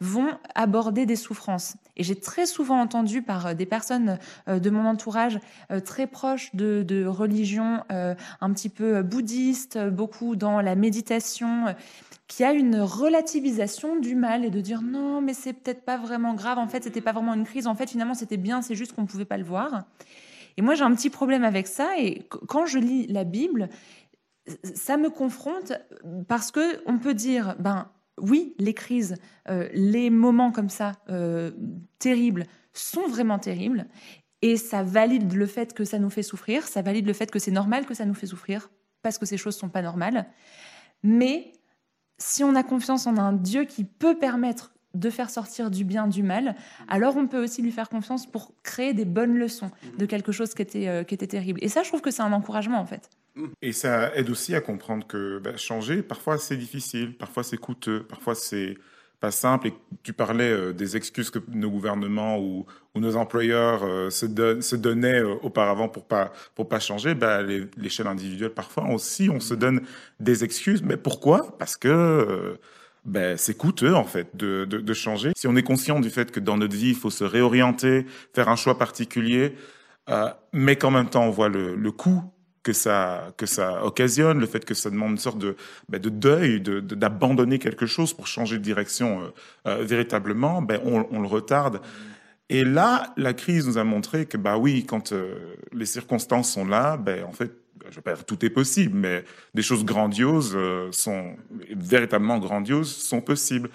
[0.00, 1.74] vont aborder des souffrances.
[1.96, 4.18] Et j'ai très souvent entendu par des personnes
[4.48, 5.40] euh, de mon entourage
[5.70, 11.66] euh, très proches de, de religions euh, un petit peu bouddhistes, beaucoup dans la méditation
[12.28, 16.34] qui a une relativisation du mal et de dire non mais c'est peut-être pas vraiment
[16.34, 16.58] grave.
[16.58, 17.66] En fait c'était pas vraiment une crise.
[17.66, 18.62] En fait finalement c'était bien.
[18.62, 19.84] C'est juste qu'on pouvait pas le voir.
[20.56, 21.98] Et moi j'ai un petit problème avec ça.
[21.98, 23.70] Et quand je lis la Bible
[24.62, 25.72] ça me confronte
[26.28, 29.16] parce que on peut dire ben oui les crises
[29.48, 31.50] euh, les moments comme ça euh,
[31.98, 33.86] terribles sont vraiment terribles.
[34.42, 36.68] Et ça valide le fait que ça nous fait souffrir.
[36.68, 38.70] Ça valide le fait que c'est normal que ça nous fait souffrir
[39.02, 40.26] parce que ces choses sont pas normales.
[41.02, 41.52] Mais
[42.18, 46.08] si on a confiance en un Dieu qui peut permettre de faire sortir du bien
[46.08, 46.56] du mal,
[46.88, 50.54] alors on peut aussi lui faire confiance pour créer des bonnes leçons de quelque chose
[50.54, 51.60] qui était, euh, qui était terrible.
[51.62, 53.10] Et ça, je trouve que c'est un encouragement, en fait.
[53.62, 58.02] Et ça aide aussi à comprendre que bah, changer, parfois c'est difficile, parfois c'est coûteux,
[58.02, 58.76] parfois c'est
[59.20, 59.68] pas simple.
[59.68, 64.26] Et tu parlais euh, des excuses que nos gouvernements ou, ou nos employeurs euh, se,
[64.26, 67.14] don se, donnaient euh, auparavant pour pas pour pas changer.
[67.14, 69.82] Bah, l'échelle individuelle, parfois aussi, on se donne
[70.20, 70.82] des excuses.
[70.82, 71.56] Mais pourquoi?
[71.58, 72.58] Parce que
[73.08, 75.32] ben, c'est coûteux en fait de, de, de, changer.
[75.36, 78.48] Si on est conscient du fait que dans notre vie, il faut se réorienter, faire
[78.48, 79.54] un choix particulier,
[80.10, 82.22] euh, mais qu'en même temps on voit le, le coût
[82.68, 85.56] que ça, que ça occasionne, le fait que ça demande une sorte de,
[85.88, 89.30] ben, de deuil, d'abandonner quelque chose pour changer de direction euh,
[89.68, 91.80] euh, véritablement, ben, on, le retarde.
[92.50, 96.66] Et là, la crise nous a montré que, bah oui, quand euh, les circonstances sont
[96.66, 97.52] là, ben, en fait,
[97.88, 100.58] je vais pas dire tout est possible, mais des choses grandioses
[100.90, 101.36] sont
[101.74, 103.70] véritablement grandioses sont possibles.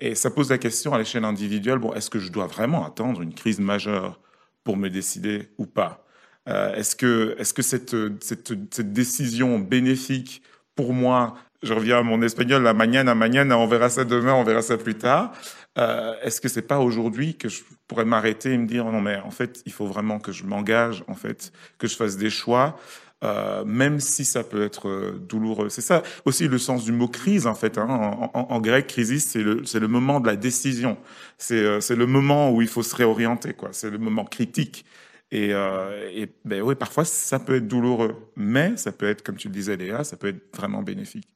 [0.00, 3.22] Et ça pose la question à l'échelle individuelle bon, est-ce que je dois vraiment attendre
[3.22, 4.20] une crise majeure
[4.62, 6.05] pour me décider ou pas?
[6.48, 10.42] Euh, Est-ce que, est-ce que cette, cette, décision bénéfique
[10.74, 14.44] pour moi, je reviens à mon espagnol, la mañana, mañana, on verra ça demain, on
[14.44, 15.32] verra ça plus tard.
[15.78, 19.18] Euh, est-ce que c'est pas aujourd'hui que je pourrais m'arrêter et me dire non mais
[19.18, 22.78] en fait il faut vraiment que je m'engage, en fait que je fasse des choix
[23.24, 25.70] euh, même si ça peut être douloureux.
[25.70, 27.78] C'est ça aussi le sens du mot crise en fait.
[27.78, 27.86] Hein.
[28.34, 30.98] En, grec, crisis, c'est le, le moment de la décision.
[31.38, 33.70] C'est, c'est le moment où il faut se réorienter, quoi.
[33.72, 34.84] C'est le moment critique.
[35.32, 39.36] Et, euh, et ben oui, parfois ça peut être douloureux, mais ça peut être, comme
[39.36, 41.28] tu le disais Léa, ça peut être vraiment bénéfique.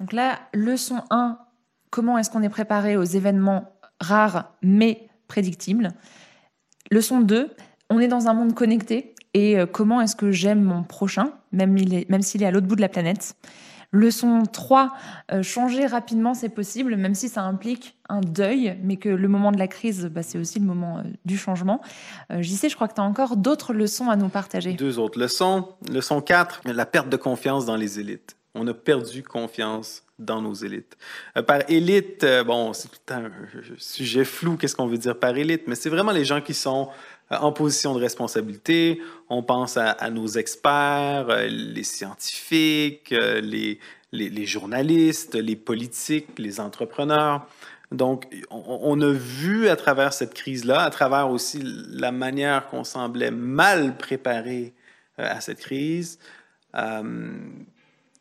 [0.00, 1.38] Donc là, leçon 1,
[1.90, 5.92] comment est-ce qu'on est préparé aux événements rares mais prédictibles?
[6.90, 7.50] Leçon 2,
[7.90, 11.76] on est dans un monde connecté et euh, comment est-ce que j'aime mon prochain, même
[12.22, 13.36] s'il est à l'autre bout de la planète?
[13.92, 14.92] Leçon 3,
[15.32, 19.50] euh, changer rapidement, c'est possible, même si ça implique un deuil, mais que le moment
[19.50, 21.80] de la crise, bah, c'est aussi le moment euh, du changement.
[22.30, 24.74] Euh, J'y sais, je crois que tu as encore d'autres leçons à nous partager.
[24.74, 25.68] Deux autres leçons.
[25.90, 28.36] Leçon 4, la perte de confiance dans les élites.
[28.54, 30.96] On a perdu confiance dans nos élites.
[31.36, 33.28] Euh, par élite, bon, c'est tout un
[33.76, 36.90] sujet flou, qu'est-ce qu'on veut dire par élite, mais c'est vraiment les gens qui sont
[37.30, 39.00] en position de responsabilité.
[39.28, 47.46] On pense à, nos experts, euh, les scientifiques, euh, les, journalistes, les politiques, les entrepreneurs.
[47.92, 53.32] Donc, on, a vu à travers cette crise-là, à travers aussi la manière qu'on semblait
[53.32, 54.74] mal préparé
[55.18, 56.20] à cette crise,
[56.76, 57.32] euh,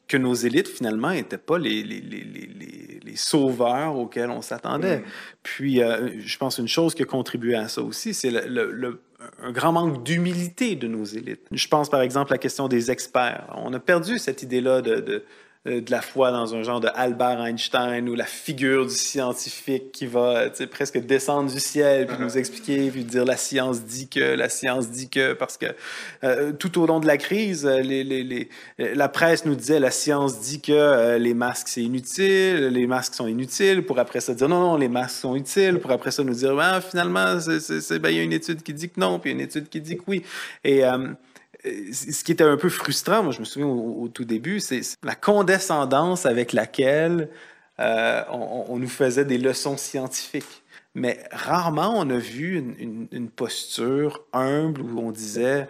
[0.10, 4.98] que nos élites, finalement, n'étaient pas les, les, les, les, les sauveurs auxquels on s'attendait.
[4.98, 5.04] Mmh.
[5.44, 8.72] Puis, euh, je pense une chose qui a contribué à ça aussi, c'est le, le,
[8.72, 9.02] le,
[9.42, 11.46] un grand manque d'humilité de nos élites.
[11.52, 13.46] Je pense, par exemple, à la question des experts.
[13.56, 15.24] On a perdu cette idée-là de, de
[15.66, 20.06] de la foi dans un genre de Albert Einstein ou la figure du scientifique qui
[20.06, 24.48] va presque descendre du ciel puis nous expliquer puis dire la science dit que la
[24.48, 25.66] science dit que parce que
[26.24, 29.92] euh, tout au long de la crise les, les, les, la presse nous disait la
[29.92, 34.34] science dit que euh, les masques c'est inutile les masques sont inutiles pour après ça
[34.34, 38.10] dire non non les masques sont utiles pour après ça nous dire ben, finalement ben,
[38.10, 40.04] il y a une étude qui dit que non puis une étude qui dit que
[40.08, 40.24] oui.
[40.64, 41.10] Et euh,
[41.64, 45.16] ce qui était un peu frustrant, moi je me souviens au, tout début, c'est la
[45.16, 47.30] condescendance avec laquelle
[47.80, 50.64] euh, on, nous faisait des leçons scientifiques.
[50.96, 55.68] Mais rarement on a vu une, une posture humble où on disait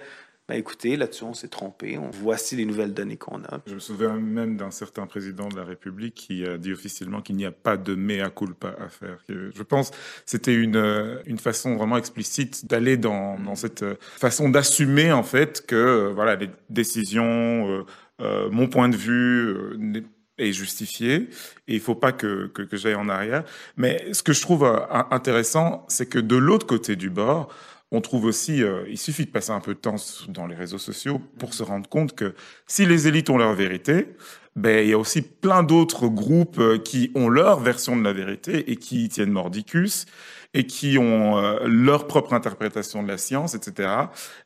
[0.49, 1.99] ben écoutez, là-dessus, on s'est trompé.
[1.99, 3.62] On, voici les nouvelles données qu'on a.
[3.67, 7.35] Je me souviens même d'un certain président de la République qui a dit officiellement qu'il
[7.35, 9.19] n'y a pas de mea culpa à faire.
[9.27, 9.91] Je pense
[10.25, 16.12] c'était une, une façon vraiment explicite d'aller dans, dans cette façon d'assumer, en fait, que
[16.15, 17.85] voilà, les décisions, euh,
[18.21, 20.01] euh, mon point de vue, euh,
[20.39, 21.29] est justifié
[21.67, 23.43] et il faut pas que, que, que j'aille en arrière.
[23.77, 24.65] Mais ce que je trouve
[25.12, 27.53] intéressant, c'est que de l'autre côté du bord,
[27.91, 29.95] on trouve aussi, euh, il suffit de passer un peu de temps
[30.28, 32.36] dans les réseaux sociaux pour se rendre compte que
[32.67, 34.10] si les élites ont leur vérité,
[34.56, 38.13] ben il y a aussi plein d'autres groupes euh, qui ont leur version de la
[38.13, 40.06] vérité et qui y tiennent mordicus
[40.54, 43.89] et qui ont euh, leur propre interprétation de la science, etc.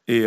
[0.07, 0.25] Et,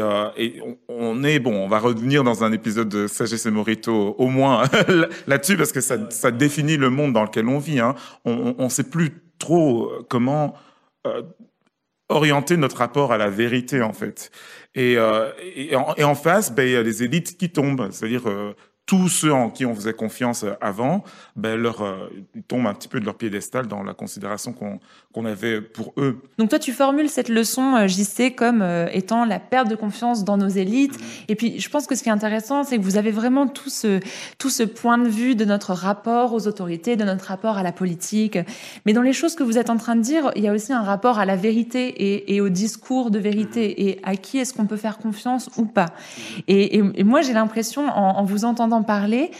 [0.89, 4.65] on, est bon, on va revenir dans un épisode de Sagesse et Morito au moins
[5.27, 7.81] là-dessus parce que ça, définit le monde dans lequel on vit.
[7.81, 7.95] Hein.
[8.25, 10.55] On ne sait plus trop comment
[12.09, 14.31] orienter notre rapport à la vérité en fait.
[14.75, 18.55] Et, euh, et, en, face, ben, il y a les élites qui tombent, c'est-à-dire euh,
[18.87, 21.03] tous ceux en qui on faisait confiance avant,
[21.35, 25.25] ben leur, euh, ils tombent un petit peu de leur piédestal dans la considération qu'on
[25.25, 26.22] avait pour eux.
[26.38, 30.25] Donc toi, tu formules cette leçon, euh, JC, comme euh, étant la perte de confiance
[30.25, 30.99] dans nos élites.
[30.99, 31.05] Mmh.
[31.29, 33.70] Et puis, je pense que ce qui est intéressant, c'est que vous avez vraiment tout
[33.70, 33.99] ce,
[34.38, 37.72] tout ce point de vue de notre rapport aux autorités, de notre rapport à la
[37.72, 38.38] politique.
[38.85, 40.72] Mais dans les choses que vous êtes en train de dire, il y a aussi
[40.72, 44.55] un rapport à la vérité et, et au discours de vérité et à qui est-ce
[44.55, 45.87] qu'on peut faire confiance ou pas?
[46.46, 49.31] Et, et, et moi, j'ai l'impression, en, en, vous entendant parler,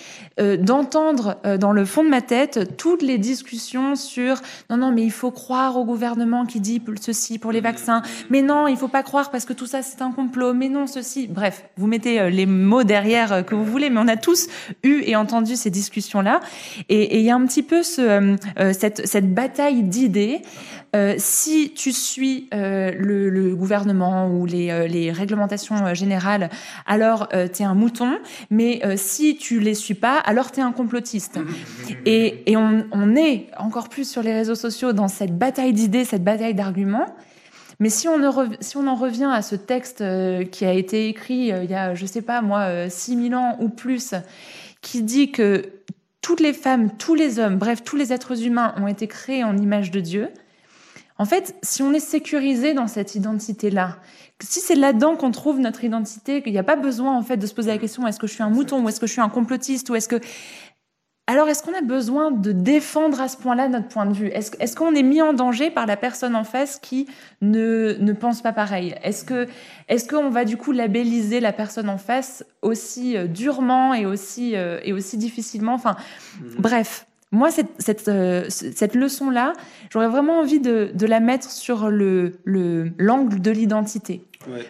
[0.41, 4.93] euh, d'entendre euh, dans le fond de ma tête toutes les discussions sur non, non,
[4.93, 8.03] mais il faut croire au gouvernement qui dit ceci pour les vaccins.
[8.31, 10.53] Mais non, il faut pas croire parce que tout ça c'est un complot.
[10.53, 11.27] Mais non, ceci.
[11.27, 14.49] Bref, vous mettez euh, les mots derrière que vous voulez, mais on a tous
[14.83, 16.41] eu et entendu ces discussions-là.
[16.89, 18.37] Et il y a un petit peu ce,
[18.73, 20.43] cette, cette bataille d'idées.
[20.95, 26.51] Euh, si tu suis euh, le, le, gouvernement ou les, euh, les réglementations générales,
[26.87, 28.19] alors tu es un mouton.
[28.51, 31.39] Mais si tu les suis pas, alors tu es un complotiste.
[32.07, 36.05] Et, et on, on est encore plus sur les réseaux sociaux dans cette bataille d'idées,
[36.05, 37.07] cette bataille d'arguments.
[37.81, 40.03] Mais si on, si on, en revient à ce texte
[40.51, 43.69] qui a été écrit il y a, je sais pas moi, euh, 6000 ans ou
[43.69, 44.15] plus,
[44.81, 45.65] qui dit que
[46.23, 49.57] toutes les femmes, tous les hommes, bref, tous les êtres humains ont été créés en
[49.57, 50.29] image de Dieu,
[51.19, 53.97] en fait, si on est sécurisé dans cette identité-là,
[54.43, 57.47] si c'est là-dedans qu'on trouve notre identité, qu'il n'y a pas besoin en fait de
[57.47, 59.23] se poser la question est-ce que je suis un mouton ou est-ce que je suis
[59.23, 60.21] un complotiste ou est-ce que
[61.29, 64.29] alors, est-ce qu'on a besoin de défendre à ce point-là notre point de vue?
[64.29, 67.09] Est-ce est qu'on est mis en danger par la personne en face qui
[67.43, 68.95] ne, ne pense pas pareil?
[69.03, 69.49] Est-ce que
[69.89, 74.55] est-ce qu'on va du coup labelliser la personne en face aussi euh, durement et aussi
[74.55, 75.75] euh, et aussi difficilement?
[75.75, 75.97] Enfin,
[76.41, 76.45] mmh.
[76.59, 77.07] bref.
[77.33, 79.53] Moi, cette, cette, euh, cette leçon-là,
[79.91, 82.35] j'aurais vraiment envie de, de, la mettre sur le
[82.99, 84.25] l'angle de l'identité.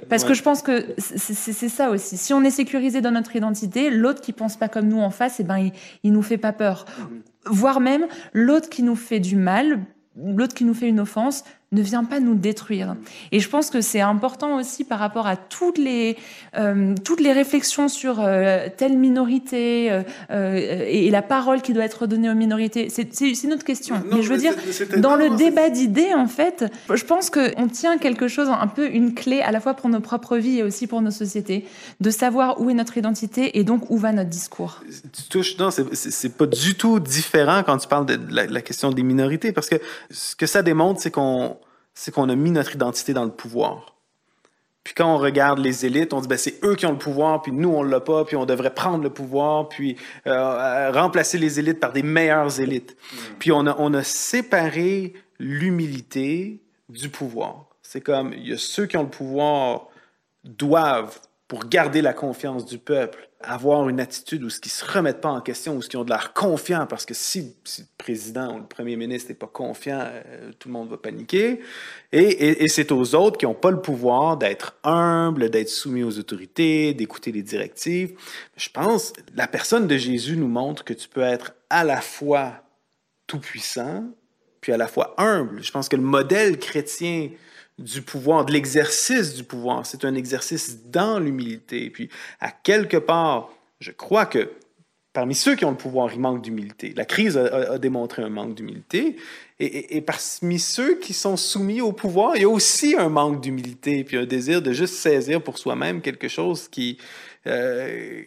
[0.08, 2.16] Parce que je pense que c'est ça aussi.
[2.16, 5.38] Si on est sécurisé dans notre identité, l'autre qui pense pas comme nous en face,
[5.40, 6.86] eh ben, il, il nous fait pas peur.
[6.88, 7.04] Mm-hmm.
[7.46, 9.80] Voire même l'autre qui nous fait du mal,
[10.16, 12.94] l'autre qui nous fait une offense, ne vient pas nous détruire.
[13.32, 16.16] Et je pense que c'est important aussi par rapport à toutes les,
[16.56, 19.90] euh, toutes les réflexions sur euh, telle minorité
[20.30, 22.88] euh, et, la parole qui doit être donnée aux minorités.
[22.88, 24.02] C'est une autre question.
[24.12, 24.54] mais je veux dire,
[24.98, 29.14] dans le débat d'idées, en fait, je pense qu'on tient quelque chose, un peu une
[29.14, 31.66] clé à la fois pour nos propres vies et aussi pour nos sociétés,
[32.00, 34.82] de savoir où est notre identité et donc où va notre discours.
[35.12, 38.90] Tu touches, non, c'est pas du tout différent quand tu parles de la, la question
[38.90, 39.76] des minorités, parce que
[40.10, 41.56] ce que ça démontre, c'est qu'on
[41.96, 43.96] c'est qu'on a mis notre identité dans le pouvoir.
[44.84, 47.42] Puis quand on regarde les élites, on dit ben, c'est eux qui ont le pouvoir,
[47.42, 49.96] puis nous on l'a pas, puis on devrait prendre le pouvoir, puis
[50.28, 52.96] euh, euh, remplacer les élites par des meilleures élites.
[52.96, 53.16] Mm.
[53.40, 57.66] Puis on a, on a séparé l'humilité du pouvoir.
[57.82, 59.88] C'est comme il y a ceux qui ont le pouvoir
[60.44, 65.20] doivent pour garder la confiance du peuple, avoir une attitude où ce qui se remettent
[65.20, 68.54] pas en question, où ce qui ont de l'air confiant, parce que si, le président
[68.54, 71.60] ou le premier ministre n'est pas confiant, euh, tout le monde va paniquer.
[72.12, 76.94] Et, c'est aux autres qui n'ont pas le pouvoir d'être humbles, d'être soumis aux autorités,
[76.94, 78.16] d'écouter les directives.
[78.56, 82.62] Je pense, la personne de Jésus nous montre que tu peux être à la fois
[83.26, 84.04] tout puissant,
[84.60, 85.62] puis à la fois humble.
[85.62, 87.30] Je pense que le modèle chrétien
[87.78, 89.86] du pouvoir, de l'exercice du pouvoir.
[89.86, 91.90] C'est un exercice dans l'humilité.
[91.90, 92.08] Puis,
[92.40, 94.50] à quelque part, je crois que
[95.12, 96.92] parmi ceux qui ont le pouvoir, il manque d'humilité.
[96.94, 99.16] La crise a, démontré un manque d'humilité.
[99.58, 104.04] Et, parmi ceux qui sont soumis au pouvoir, il y a aussi un manque d'humilité,
[104.04, 106.98] puis un désir de juste saisir pour soi-même quelque chose qui,
[107.46, 108.22] euh,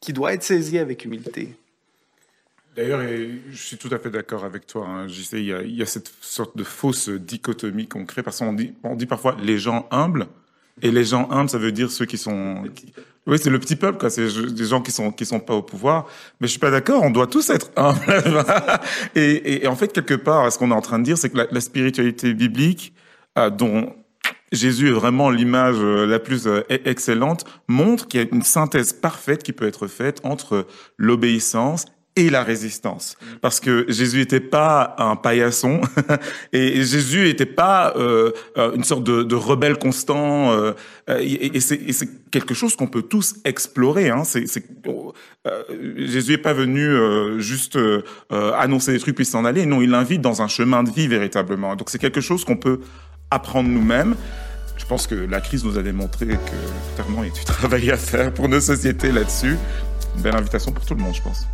[0.00, 1.50] qui doit être saisi avec humilité.
[2.76, 3.02] D'ailleurs,
[3.50, 4.86] je suis tout à fait d'accord avec toi.
[4.86, 5.06] Hein.
[5.08, 8.38] Sais, il, y a, il y a cette sorte de fausse dichotomie qu'on crée parce
[8.38, 10.26] qu'on dit, on dit parfois les gens humbles.
[10.82, 12.64] Et les gens humbles, ça veut dire ceux qui sont.
[13.26, 14.10] Oui, c'est le petit peuple, quoi.
[14.10, 16.06] C'est des gens qui sont qui sont pas au pouvoir.
[16.40, 17.02] Mais je suis pas d'accord.
[17.04, 18.44] On doit tous être humbles.
[19.14, 21.46] et, et, en fait, quelque part, ce qu'on est en train de dire, c'est que
[21.48, 22.92] la, spiritualité biblique,
[23.38, 23.94] euh, dont
[24.50, 28.42] Jésus est vraiment l'image euh, la plus euh, e-, excellente, montre qu'il y a une
[28.42, 30.66] synthèse parfaite qui peut être faite entre
[30.98, 33.16] l'obéissance et la résistance.
[33.40, 35.80] Parce que Jésus n'était pas un paillasson
[36.52, 40.52] et Jésus n'était pas euh, euh, une sorte de, rebelle constant.
[40.52, 40.72] Euh,
[41.08, 44.10] et, c'est quelque chose qu'on peut tous explorer.
[44.10, 44.22] Hein.
[45.96, 46.88] Jésus n'est pas venu
[47.40, 47.78] juste
[48.30, 49.66] annoncer des trucs puis s'en aller.
[49.66, 51.74] Non, il l'invite dans un chemin de vie véritablement.
[51.74, 52.80] Donc c'est quelque chose qu'on peut
[53.30, 54.14] apprendre nous-mêmes.
[54.76, 57.90] Je pense que la crise nous a démontré que clairement il y a du travail
[57.90, 59.56] à faire pour nos sociétés là-dessus.
[60.18, 61.46] Belle invitation pour tout le monde, je pense.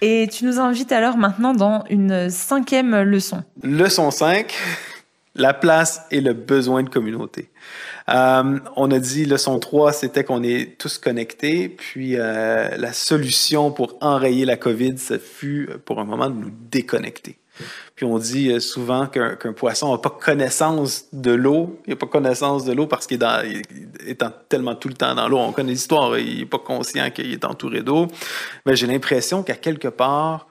[0.00, 3.42] Et tu nous invites alors maintenant dans une cinquième leçon.
[3.62, 4.52] Leçon 5,
[5.34, 7.50] la place et le besoin de communauté.
[8.08, 13.70] Euh, on a dit, leçon 3, c'était qu'on est tous connectés, puis euh, la solution
[13.70, 17.38] pour enrayer la COVID, ça fut pour un moment de nous déconnecter.
[17.94, 21.80] Puis on dit euh, souvent qu'un poisson n'a pas connaissance de l'eau.
[21.86, 25.38] Il n'a pas connaissance de l'eau parce qu'il est, tellement tout le temps dans l'eau.
[25.38, 28.08] On connaît l'histoire, il n'est pas conscient qu'il est entouré d'eau.
[28.66, 30.48] Mais j'ai l'impression qu'à quelque part,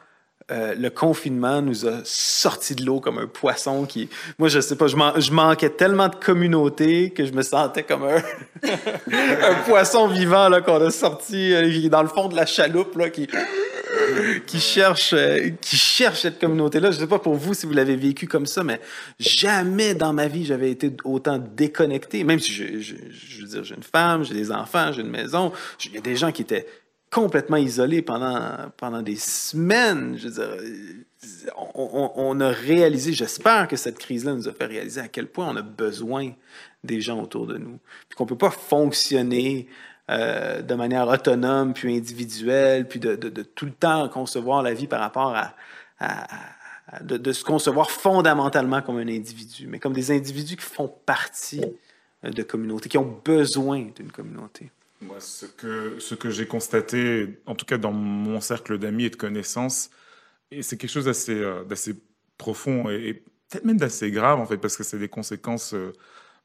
[0.52, 4.10] euh, le confinement nous a sorti de l'eau comme un poisson qui.
[4.38, 8.18] Moi, je sais pas, je, manquais tellement de communauté que je me sentais comme un,
[8.68, 13.28] un poisson vivant qu'on a sorti euh, dans le fond de la chaloupe là, qui
[14.46, 16.92] qui cherche, euh, qui cherche cette communauté-là.
[16.92, 18.80] Je sais pas pour vous si vous l'avez vécu comme ça, mais
[19.20, 22.24] jamais dans ma vie j'avais été autant déconnecté.
[22.24, 25.52] Même si je, je, veux dire, j'ai une femme, j'ai des enfants, j'ai une maison,
[25.86, 26.66] il y a des gens qui étaient
[27.14, 30.18] complètement isolés pendant, pendant des semaines.
[30.18, 35.08] Je veux dire, on, a réalisé, j'espère que cette crise-là nous a fait réaliser à
[35.08, 36.32] quel point on a besoin
[36.84, 37.80] des gens autour de nous.
[38.10, 39.68] Puis qu'on peut pas fonctionner
[40.10, 45.00] euh, de manière autonome, puis individuelle, puis de, tout le temps concevoir la vie par
[45.00, 45.54] rapport à,
[47.02, 51.64] de, se concevoir fondamentalement comme un individu, mais comme des individus qui font partie
[52.26, 54.72] euh, de communautés, qui ont besoin d'une communauté.
[55.00, 59.10] Moi, ce que, ce que j'ai constaté, en tout cas dans mon cercle d'amis et
[59.10, 59.90] de connaissances,
[60.52, 61.64] et c'est quelque chose d'assez, euh,
[62.38, 65.74] profond et, peut-être même d'assez grave en fait, parce que c'est des conséquences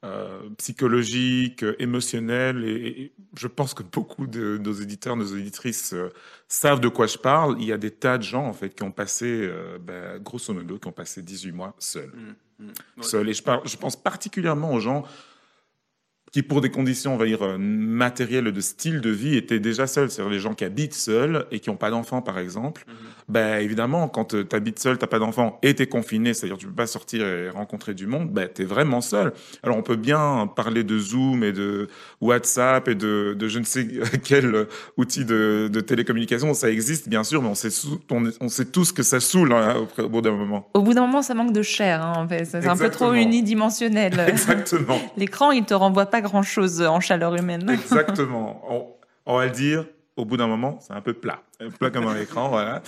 [0.05, 5.93] euh, psychologiques, euh, émotionnelles, et, et je pense que beaucoup de nos éditeurs, nos auditrices
[5.93, 6.13] euh,
[6.47, 7.57] savent de quoi je parle.
[7.59, 10.55] Il y a des tas de gens en fait qui ont passé, euh, ben, grosso
[10.55, 12.13] modo, qui ont passé 18 mois seuls,
[13.01, 13.29] seuls.
[13.29, 15.05] Et je, parle, je pense particulièrement aux gens
[16.33, 19.87] qui, pour des conditions, on va dire, euh, matérielles de style de vie, étaient déjà
[19.87, 20.11] seuls.
[20.11, 22.85] C'est-à-dire les gens qui habitent seuls et qui n'ont pas d'enfants, par exemple.
[23.29, 26.57] Ben, évidemment, quand tu habites seul, tu n'as pas d'enfants et tu es confiné, c'est-à-dire
[26.57, 29.33] tu peux pas sortir et rencontrer du monde, ben, tu es vraiment seul.
[29.63, 31.89] Alors, on peut bien parler de Zoom et de
[32.21, 33.87] WhatsApp et de, de je ne sais
[34.25, 34.67] quel
[34.97, 36.55] outil de, de télécommunication.
[36.55, 39.53] Ça existe, bien sûr, mais on sait, sou- on, on sait tous que ça saoule
[39.53, 40.69] hein, au, bout d'un moment.
[40.75, 42.03] Au bout d'un moment, ça manque de chair.
[42.03, 42.45] Hein, en fait.
[42.45, 44.25] C'est un peu trop unidimensionnel.
[44.29, 44.99] Exactement.
[45.17, 47.69] L'écran, il te renvoie pas grand-chose en chaleur humaine.
[47.71, 48.63] Exactement.
[48.69, 48.87] On,
[49.27, 51.43] on va le dire, au bout d'un moment, c'est un peu plat.
[51.79, 52.83] Plat comme un écran, voilà.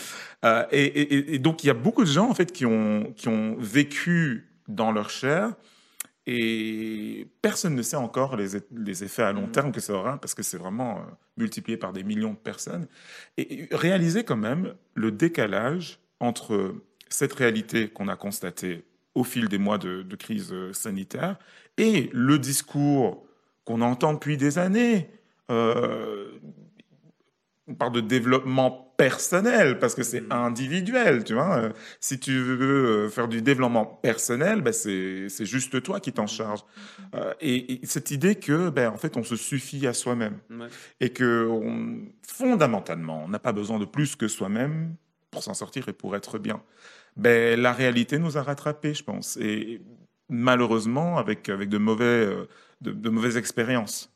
[0.45, 3.12] Euh, et, et- et donc, il y a beaucoup de gens, en fait, qui ont,
[3.16, 5.53] qui ont vécu dans leur chair
[6.26, 10.35] et personne ne sait encore les, les effets à long terme que ça aura parce
[10.35, 11.01] que c'est vraiment euh,
[11.39, 12.87] multiplié par des millions de personnes.
[13.37, 16.74] Et, et réaliser quand même le décalage entre
[17.09, 21.37] cette réalité qu'on a constatée au fil des mois de, de crise sanitaire
[21.81, 23.24] et le discours
[23.64, 25.11] qu'on entend depuis des années.
[25.51, 26.31] Euh,
[27.66, 31.57] on parle de développement personnel parce que c'est individuel, tu vois.
[31.59, 31.70] Euh,
[32.01, 36.26] Si tu veux euh, faire du développement personnel, ben c'est c'est juste toi qui t'en
[36.26, 36.61] charge.
[37.14, 40.66] Euh, et, et cette idée que, ben en fait, on se suffit à soi-même Ouais.
[41.01, 44.95] et que on- fondamentalement, on n'a pas besoin de plus que soi-même
[45.31, 46.61] pour s'en sortir et pour être bien.
[47.16, 49.81] Ben la réalité nous a rattrapés, je pense, et
[50.31, 52.49] malheureusement avec avec de mauvais euh,
[52.81, 54.11] de, mauvaises expériences.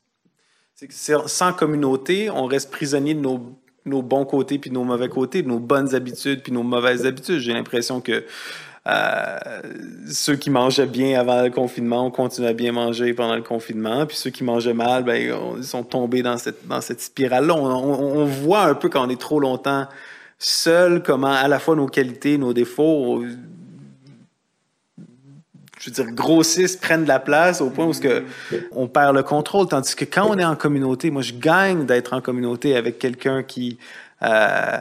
[0.89, 3.55] Sans communauté, on reste prisonnier de nos,
[3.85, 7.39] nos bons côtés puis nos mauvais côtés, de nos bonnes habitudes puis nos mauvaises habitudes.
[7.39, 8.25] J'ai l'impression que
[8.87, 9.61] euh,
[10.11, 14.05] ceux qui mangeaient bien avant le confinement ont continué à bien manger pendant le confinement,
[14.05, 17.55] puis ceux qui mangeaient mal, ben, on- ils sont tombés dans cette, dans cette spirale-là.
[17.55, 19.87] On, on- on voit un peu quand on est trop longtemps
[20.37, 23.23] seul comment à la fois nos qualités, nos défauts,
[25.85, 28.23] je veux dire, grossissent, prennent de la place au point où ce que
[28.71, 29.67] on perd le contrôle.
[29.67, 33.43] Tandis que quand on est en communauté, moi, je gagne d'être en communauté avec quelqu'un
[33.43, 33.77] qui,
[34.23, 34.77] euh,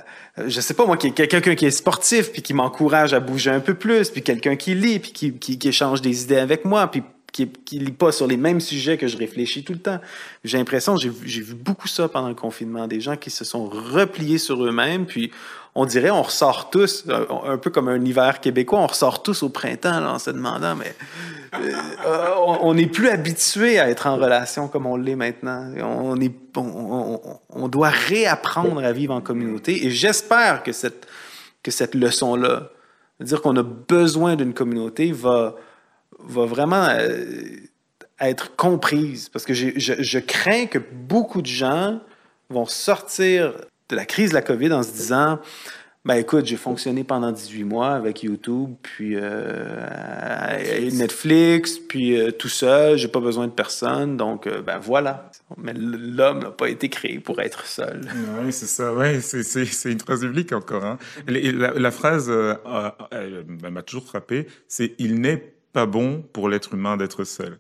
[0.47, 3.51] je sais pas moi, qui est quelqu'un qui est sportif puis qui m'encourage à bouger
[3.51, 6.65] un peu plus, puis quelqu'un qui lit puis qui, qui, qui échange des idées avec
[6.65, 7.03] moi, puis
[7.35, 9.99] qui, qui lit pas sur les mêmes sujets que je réfléchis tout le temps.
[10.45, 14.39] J'ai l'impression, j'ai vu beaucoup ça pendant le confinement, des gens qui se sont repliés
[14.39, 15.33] sur eux-mêmes, puis
[15.75, 19.43] on dirait, on ressort tous, euh, un peu comme un hiver québécois, on ressort tous
[19.43, 20.95] au printemps en se demandant, mais
[21.55, 21.73] euh,
[22.47, 25.73] on- on n'est plus habitué à être en relation comme on l'est maintenant.
[25.83, 29.85] On, est, on, doit réapprendre à vivre en communauté.
[29.85, 31.09] Et j'espère que cette,
[31.65, 32.69] que cette leçon-là,
[33.21, 35.57] dire qu'on a besoin d'une communauté, va,
[36.27, 37.25] va vraiment euh,
[38.21, 39.29] être comprise.
[39.29, 42.01] Parce que je, je crains que beaucoup de gens
[42.51, 43.53] vont sortir
[43.89, 45.41] de la crise de la COVID en se disant
[46.05, 52.31] ben écoute, j'ai fonctionné pendant 18 mois avec YouTube, puis euh, et Netflix, puis euh,
[52.31, 55.31] tout seul, j'ai pas besoin de personne, donc euh, ben voilà.
[55.57, 58.03] Mais l'homme n'a pas été créé pour être seul.
[58.43, 58.93] Oui, c'est ça.
[58.93, 60.85] Ouais, c'est une phrase biblique encore.
[60.85, 60.99] Hein.
[61.27, 62.31] La, la phrase
[63.11, 64.47] elle m'a toujours frappé.
[64.69, 67.59] C'est il n'est pas bon pour l'être humain d'être seul.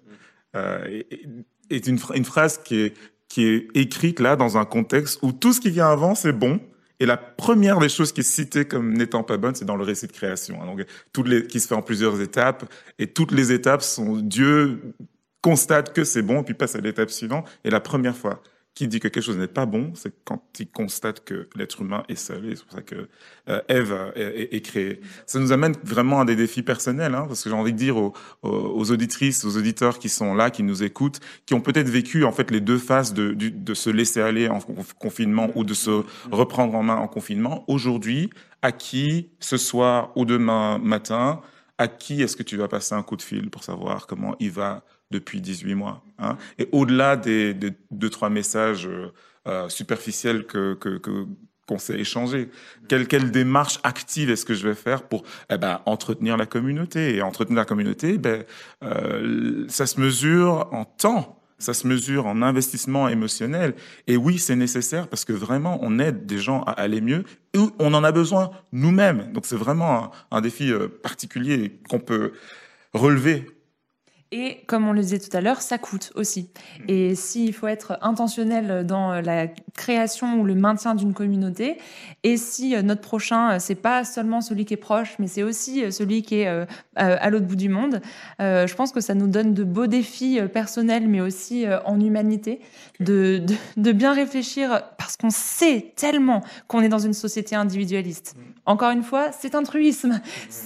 [0.56, 2.94] Euh, et, et- est une, une phrase qui est
[3.28, 6.60] qui est écrite là dans un contexte où tout ce qui vient avant c'est bon.
[7.00, 9.82] Et la première des choses qui est citée comme n'étant pas bonne, c'est dans le
[9.82, 10.64] récit de création.
[10.64, 12.72] Donc, toutes les, qui se fait en plusieurs étapes.
[13.00, 14.94] Et toutes les étapes sont Dieu
[15.42, 17.48] constate que c'est bon, et puis passe à l'étape suivante.
[17.64, 18.40] Et la première fois
[18.74, 22.02] qu'il dit que quelque chose n'est pas bon, c'est quand il constate que l'être humain
[22.08, 22.44] est seul.
[22.50, 23.08] Et c'est pour ça que
[23.48, 25.00] euh, Ève est, est- est créée.
[25.26, 27.96] Ça nous amène vraiment à des défis personnels, hein, parce que j'ai envie de dire
[27.96, 28.12] aux,
[28.42, 32.32] aux, auditrices, aux auditeurs qui sont là, qui nous écoutent, qui ont peut-être vécu en
[32.32, 35.74] fait les deux phases de, du- de se laisser aller en conf- confinement ou de
[35.74, 36.02] se
[36.32, 37.64] reprendre en main en confinement.
[37.68, 41.40] Aujourd'hui, à qui ce soir ou demain matin,
[41.78, 44.50] à qui est-ce que tu vas passer un coup de fil pour savoir comment il
[44.50, 49.12] va depuis 18 mois hein Et au-delà des, des deux, trois messages euh,
[49.46, 50.74] euh, superficiels que,
[51.66, 52.50] qu'on s'est échangés,
[52.88, 57.16] quelle, quelle démarche active est-ce que je vais faire pour eh ben, entretenir la communauté?
[57.16, 58.44] Et entretenir la communauté, ben,
[58.82, 61.40] euh, ça se mesure en temps.
[61.58, 63.74] Ça se mesure en investissement émotionnel.
[64.08, 67.58] Et oui, c'est nécessaire parce que vraiment, on aide des gens à aller mieux et
[67.78, 69.32] on en a besoin nous-mêmes.
[69.32, 72.32] Donc, c'est vraiment un, défi particulier qu'on peut
[72.92, 73.46] relever
[74.32, 76.50] Et comme on le disait tout à l'heure, ça coûte aussi.
[76.88, 79.46] Et s'il faut être intentionnel dans la
[79.76, 81.78] création ou le maintien d'une communauté,
[82.24, 86.22] et si notre prochain, c'est pas seulement celui qui est proche, mais c'est aussi celui
[86.22, 86.66] qui est
[86.96, 88.00] à l'autre bout du monde,
[88.40, 92.60] je pense que ça nous donne de beaux défis personnels, mais aussi en humanité,
[92.98, 98.36] de, de, de bien réfléchir, parce qu'on sait tellement qu'on est dans une société individualiste.
[98.66, 100.20] Encore une fois, c'est un truisme.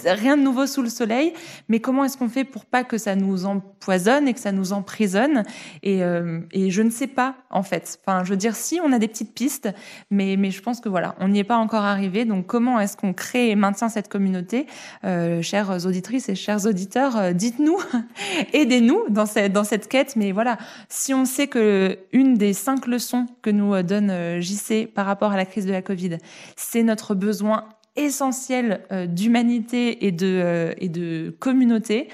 [0.05, 1.33] Rien de nouveau sous le soleil.
[1.69, 4.73] Mais comment est-ce qu'on fait pour pas que ça nous empoisonne et que ça nous
[4.73, 5.43] emprisonne
[5.83, 7.99] et, euh, et, je ne sais pas, en fait.
[8.05, 9.69] Enfin, je veux dire, si, on a des petites pistes,
[10.11, 12.25] mais, mais je pense que voilà, on n'y est pas encore arrivé.
[12.25, 14.67] Donc, comment est-ce qu'on crée et maintient cette communauté?
[15.05, 17.79] Euh, Chères auditrices et chers auditeurs, euh, dites-nous,
[18.53, 20.17] aidez-nous dans cette, dans cette quête.
[20.17, 25.07] Mais voilà, si on sait que une des cinq leçons que nous donne JC par
[25.07, 26.19] rapport à la crise de la Covid,
[26.57, 27.65] c'est notre besoin
[27.99, 32.09] essentiel euh, d'humanité et de, euh, et de communauté,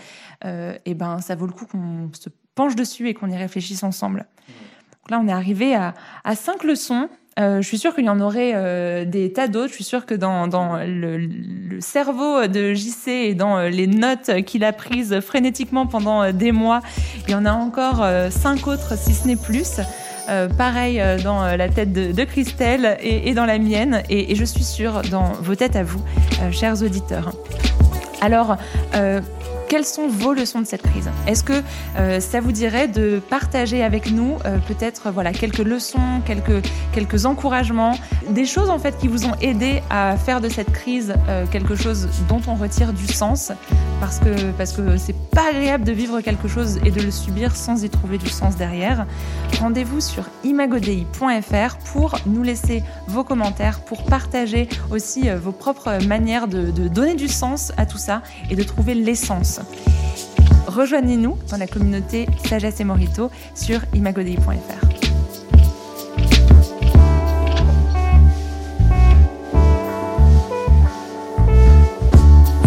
[0.45, 3.83] euh, et ben ça vaut le coup qu'on se penche dessus et qu'on y réfléchisse
[3.83, 4.27] ensemble.
[4.49, 7.09] Donc là, on est arrivé à, à cinq leçons.
[7.37, 9.69] je suis sûre qu'il y en aurait des tas d'autres.
[9.69, 14.43] Je suis sûre que dans, dans le, le, cerveau de JC et dans les notes
[14.47, 16.81] qu'il a prises frénétiquement pendant des mois,
[17.27, 19.81] il y en a encore cinq autres, si ce n'est plus.
[20.29, 24.45] Euh, pareil euh, dans euh, la tête de, Christelle et, dans la mienne, et, je
[24.45, 26.01] suis sûre dans vos têtes à vous,
[26.51, 27.33] chers auditeurs.
[28.21, 28.57] Alors,
[29.69, 31.11] quelles sont vos leçons de cette crise?
[31.27, 31.63] Est-ce que
[31.97, 37.95] euh, ça vous dirait de partager avec nous euh, peut-être voilà quelques leçons, quelques encouragements,
[38.31, 41.75] des choses en fait qui vous ont aidé à faire de cette crise euh, quelque
[41.75, 43.53] chose dont on retire du sens?
[44.01, 47.57] Parce que parce que c'est pas agréable de vivre quelque chose et de le subir
[47.57, 49.07] sans y trouver du sens derrière.
[49.61, 56.89] Rendez-vous sur imagodei.fr pour nous laisser vos commentaires, pour partager aussi vos propres manières de
[56.89, 59.54] donner du sens à tout ça et de trouver l'essence
[60.67, 64.85] Rejoignez-nous dans la communauté Sagesse et Morito sur imagodei.fr.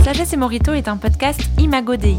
[0.04, 2.18] Sagesse et Morito est un podcast Imagodei.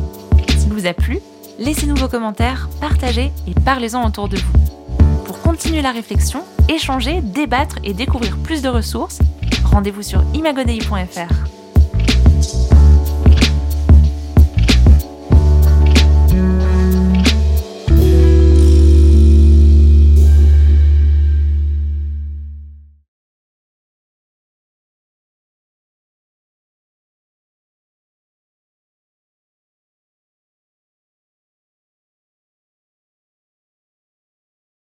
[0.58, 1.20] S'il vous a plu,
[1.58, 5.24] laissez-nous vos commentaires, partagez et parlez-en autour de vous.
[5.24, 9.20] Pour continuer la réflexion, échanger, débattre et découvrir plus de ressources,
[9.64, 11.57] rendez-vous sur imagodei.fr.